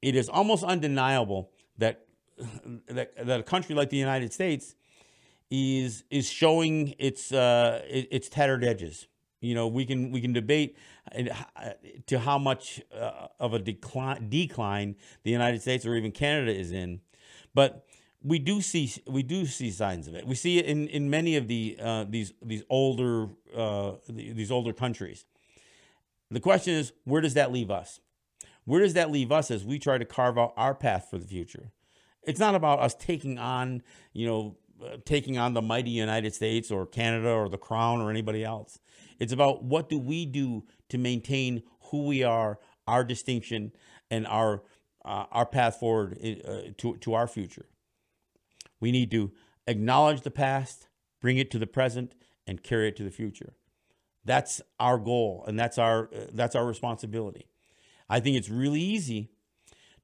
it 0.00 0.14
is 0.14 0.28
almost 0.28 0.64
undeniable 0.64 1.50
that 1.78 2.06
that, 2.88 3.26
that 3.26 3.40
a 3.40 3.42
country 3.42 3.74
like 3.74 3.90
the 3.90 3.96
United 3.96 4.32
States 4.32 4.74
is 5.50 6.04
is 6.10 6.28
showing 6.28 6.94
its 6.98 7.32
uh, 7.32 7.82
its 7.88 8.28
tattered 8.28 8.64
edges. 8.64 9.08
You 9.40 9.54
know, 9.54 9.68
we 9.68 9.84
can 9.84 10.10
we 10.10 10.20
can 10.20 10.32
debate 10.32 10.76
uh, 11.14 11.70
to 12.06 12.18
how 12.18 12.38
much 12.38 12.80
uh, 12.98 13.28
of 13.38 13.52
a 13.54 13.58
decline 13.58 14.28
decline 14.30 14.96
the 15.22 15.30
United 15.30 15.60
States 15.60 15.84
or 15.84 15.94
even 15.96 16.12
Canada 16.12 16.54
is 16.54 16.72
in, 16.72 17.00
but 17.54 17.86
we 18.24 18.38
do 18.38 18.62
see 18.62 18.90
we 19.06 19.22
do 19.22 19.44
see 19.44 19.70
signs 19.70 20.08
of 20.08 20.14
it. 20.14 20.26
We 20.26 20.34
see 20.34 20.58
it 20.58 20.64
in, 20.64 20.88
in 20.88 21.10
many 21.10 21.36
of 21.36 21.46
the 21.46 21.76
uh, 21.80 22.04
these 22.08 22.32
these 22.42 22.64
older 22.70 23.28
uh, 23.54 23.92
these 24.08 24.50
older 24.50 24.72
countries. 24.72 25.26
The 26.30 26.40
question 26.40 26.74
is, 26.74 26.92
where 27.04 27.20
does 27.20 27.34
that 27.34 27.52
leave 27.52 27.70
us? 27.70 28.00
Where 28.64 28.80
does 28.80 28.94
that 28.94 29.10
leave 29.10 29.30
us 29.30 29.50
as 29.50 29.64
we 29.64 29.78
try 29.78 29.98
to 29.98 30.06
carve 30.06 30.38
out 30.38 30.54
our 30.56 30.74
path 30.74 31.08
for 31.10 31.18
the 31.18 31.26
future? 31.26 31.70
It's 32.22 32.40
not 32.40 32.54
about 32.54 32.80
us 32.80 32.94
taking 32.94 33.38
on, 33.38 33.82
you 34.14 34.26
know, 34.26 34.56
uh, 34.82 34.96
taking 35.04 35.36
on 35.36 35.52
the 35.52 35.60
mighty 35.60 35.90
United 35.90 36.34
States 36.34 36.70
or 36.70 36.86
Canada 36.86 37.28
or 37.28 37.50
the 37.50 37.58
Crown 37.58 38.00
or 38.00 38.08
anybody 38.08 38.42
else. 38.42 38.80
It's 39.18 39.34
about 39.34 39.62
what 39.62 39.90
do 39.90 39.98
we 39.98 40.24
do 40.24 40.64
to 40.88 40.96
maintain 40.96 41.62
who 41.90 42.06
we 42.06 42.22
are, 42.22 42.58
our 42.88 43.04
distinction, 43.04 43.72
and 44.10 44.26
our 44.26 44.62
uh, 45.04 45.26
our 45.30 45.44
path 45.44 45.76
forward 45.76 46.18
uh, 46.22 46.70
to 46.78 46.96
to 46.96 47.12
our 47.12 47.26
future. 47.26 47.66
We 48.84 48.92
need 48.92 49.10
to 49.12 49.32
acknowledge 49.66 50.20
the 50.20 50.30
past, 50.30 50.88
bring 51.18 51.38
it 51.38 51.50
to 51.52 51.58
the 51.58 51.66
present, 51.66 52.14
and 52.46 52.62
carry 52.62 52.88
it 52.88 52.96
to 52.96 53.02
the 53.02 53.10
future. 53.10 53.54
That's 54.26 54.60
our 54.78 54.98
goal, 54.98 55.42
and 55.48 55.58
that's 55.58 55.78
our 55.78 56.10
uh, 56.14 56.26
that's 56.34 56.54
our 56.54 56.66
responsibility. 56.66 57.48
I 58.10 58.20
think 58.20 58.36
it's 58.36 58.50
really 58.50 58.82
easy 58.82 59.30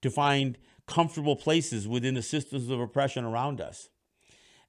to 0.00 0.08
find 0.08 0.56
comfortable 0.86 1.36
places 1.36 1.86
within 1.86 2.14
the 2.14 2.22
systems 2.22 2.70
of 2.70 2.80
oppression 2.80 3.22
around 3.26 3.60
us, 3.60 3.90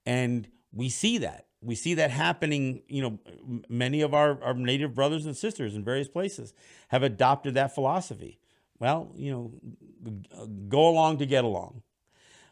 and 0.06 0.50
we 0.74 0.90
see 0.90 1.18
that 1.20 1.46
we 1.62 1.76
see 1.76 1.94
that 1.94 2.12
happening. 2.12 2.82
You 2.90 3.04
know, 3.04 3.62
many 3.70 4.02
of 4.02 4.14
our, 4.14 4.44
our 4.44 4.54
native 4.54 4.94
brothers 4.94 5.26
and 5.26 5.38
sisters 5.38 5.74
in 5.74 5.86
various 5.86 6.10
places 6.10 6.54
have 6.90 7.02
adopted 7.02 7.54
that 7.54 7.74
philosophy. 7.74 8.40
Well, 8.78 9.14
you 9.16 9.32
know, 9.32 10.20
go 10.68 10.90
along 10.90 11.20
to 11.20 11.26
get 11.26 11.46
along. 11.46 11.84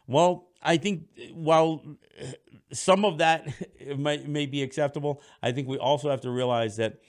Well, 0.06 0.48
I 0.62 0.76
think 0.76 1.04
while 1.32 1.82
some 2.72 3.04
of 3.04 3.18
that 3.18 3.46
may, 3.96 4.18
may 4.18 4.46
be 4.46 4.62
acceptable, 4.62 5.22
I 5.42 5.52
think 5.52 5.68
we 5.68 5.78
also 5.78 6.10
have 6.10 6.20
to 6.22 6.30
realize 6.30 6.76
that 6.76 7.00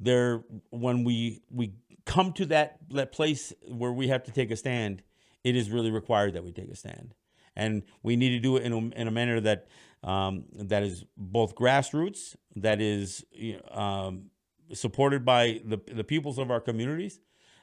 there, 0.00 0.42
when 0.70 1.04
we 1.04 1.42
we 1.50 1.74
come 2.04 2.32
to 2.32 2.46
that 2.46 2.78
that 2.90 3.12
place 3.12 3.52
where 3.68 3.92
we 3.92 4.08
have 4.08 4.24
to 4.24 4.32
take 4.32 4.50
a 4.50 4.56
stand, 4.56 5.02
it 5.44 5.54
is 5.54 5.70
really 5.70 5.90
required 5.90 6.34
that 6.34 6.44
we 6.44 6.52
take 6.52 6.70
a 6.70 6.76
stand, 6.76 7.14
and 7.54 7.82
we 8.02 8.16
need 8.16 8.30
to 8.30 8.40
do 8.40 8.56
it 8.56 8.64
in 8.64 8.72
a, 8.72 9.00
in 9.00 9.08
a 9.08 9.10
manner 9.10 9.40
that 9.40 9.68
um, 10.02 10.44
that 10.54 10.82
is 10.82 11.04
both 11.16 11.54
grassroots, 11.54 12.34
that 12.56 12.80
is 12.80 13.24
um, 13.70 14.30
supported 14.72 15.24
by 15.24 15.60
the 15.64 15.78
the 15.92 16.04
peoples 16.04 16.38
of 16.38 16.50
our 16.50 16.60
communities, 16.60 17.20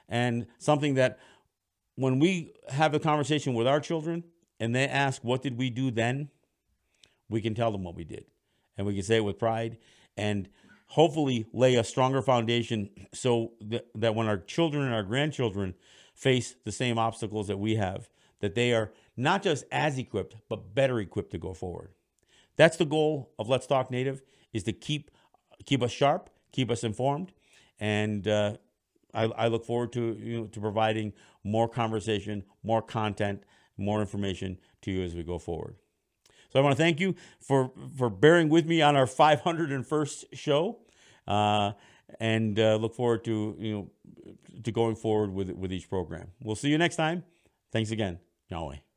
and 0.07 0.47
something 0.57 0.93
that 0.93 1.19
when 1.95 2.19
we 2.19 2.53
have 2.69 2.93
a 2.93 2.99
conversation 2.99 3.53
with 3.53 3.67
our 3.67 3.81
children 3.81 4.23
and 4.59 4.75
they 4.75 4.87
ask, 4.87 5.23
What 5.23 5.41
did 5.41 5.57
we 5.57 5.69
do 5.69 5.91
then? 5.91 6.29
We 7.29 7.41
can 7.41 7.55
tell 7.55 7.71
them 7.71 7.83
what 7.83 7.95
we 7.95 8.03
did. 8.03 8.25
And 8.77 8.87
we 8.87 8.93
can 8.93 9.03
say 9.03 9.17
it 9.17 9.23
with 9.23 9.37
pride 9.37 9.77
and 10.17 10.49
hopefully 10.87 11.45
lay 11.53 11.75
a 11.75 11.83
stronger 11.83 12.21
foundation 12.21 12.89
so 13.13 13.53
that, 13.61 13.87
that 13.95 14.15
when 14.15 14.27
our 14.27 14.37
children 14.37 14.83
and 14.83 14.93
our 14.93 15.03
grandchildren 15.03 15.75
face 16.13 16.55
the 16.65 16.71
same 16.71 16.97
obstacles 16.97 17.47
that 17.47 17.57
we 17.57 17.75
have, 17.75 18.09
that 18.39 18.55
they 18.55 18.73
are 18.73 18.91
not 19.15 19.43
just 19.43 19.65
as 19.71 19.97
equipped, 19.97 20.35
but 20.49 20.73
better 20.73 20.99
equipped 20.99 21.31
to 21.31 21.37
go 21.37 21.53
forward. 21.53 21.91
That's 22.55 22.77
the 22.77 22.85
goal 22.85 23.31
of 23.37 23.47
Let's 23.47 23.67
Talk 23.67 23.91
Native 23.91 24.21
is 24.51 24.63
to 24.63 24.73
keep 24.73 25.11
keep 25.65 25.83
us 25.83 25.91
sharp, 25.91 26.29
keep 26.51 26.71
us 26.71 26.83
informed, 26.83 27.33
and 27.79 28.27
uh, 28.27 28.57
I, 29.13 29.23
I, 29.23 29.47
look 29.47 29.65
forward 29.65 29.91
to 29.93 30.17
you 30.19 30.37
know, 30.37 30.45
to 30.47 30.59
providing 30.59 31.13
more 31.43 31.67
conversation, 31.67 32.43
more 32.63 32.81
content 32.81 33.43
more 33.79 34.01
information 34.01 34.57
to 34.81 34.91
you 34.91 35.03
as 35.03 35.15
we 35.15 35.23
go 35.23 35.37
forward. 35.39 35.75
So 36.51 36.59
I 36.59 36.63
want 36.63 36.75
to 36.75 36.81
thank 36.81 36.99
you 36.99 37.15
for 37.39 37.71
for 37.97 38.09
bearing 38.09 38.49
with 38.49 38.65
me 38.65 38.81
on 38.81 38.95
our 38.95 39.05
501st 39.05 40.25
show, 40.33 40.79
uh, 41.27 41.73
and 42.19 42.59
uh, 42.59 42.75
look 42.75 42.95
forward 42.95 43.23
to 43.25 43.55
you 43.59 43.71
know 43.71 44.35
to 44.63 44.71
going 44.71 44.95
forward 44.95 45.31
with 45.31 45.51
with 45.51 45.71
each 45.71 45.89
program. 45.89 46.29
We'll 46.41 46.55
see 46.55 46.69
you 46.69 46.77
next 46.77 46.95
time. 46.95 47.23
Thanks 47.71 47.91
again, 47.91 48.19
Niawen. 48.51 48.88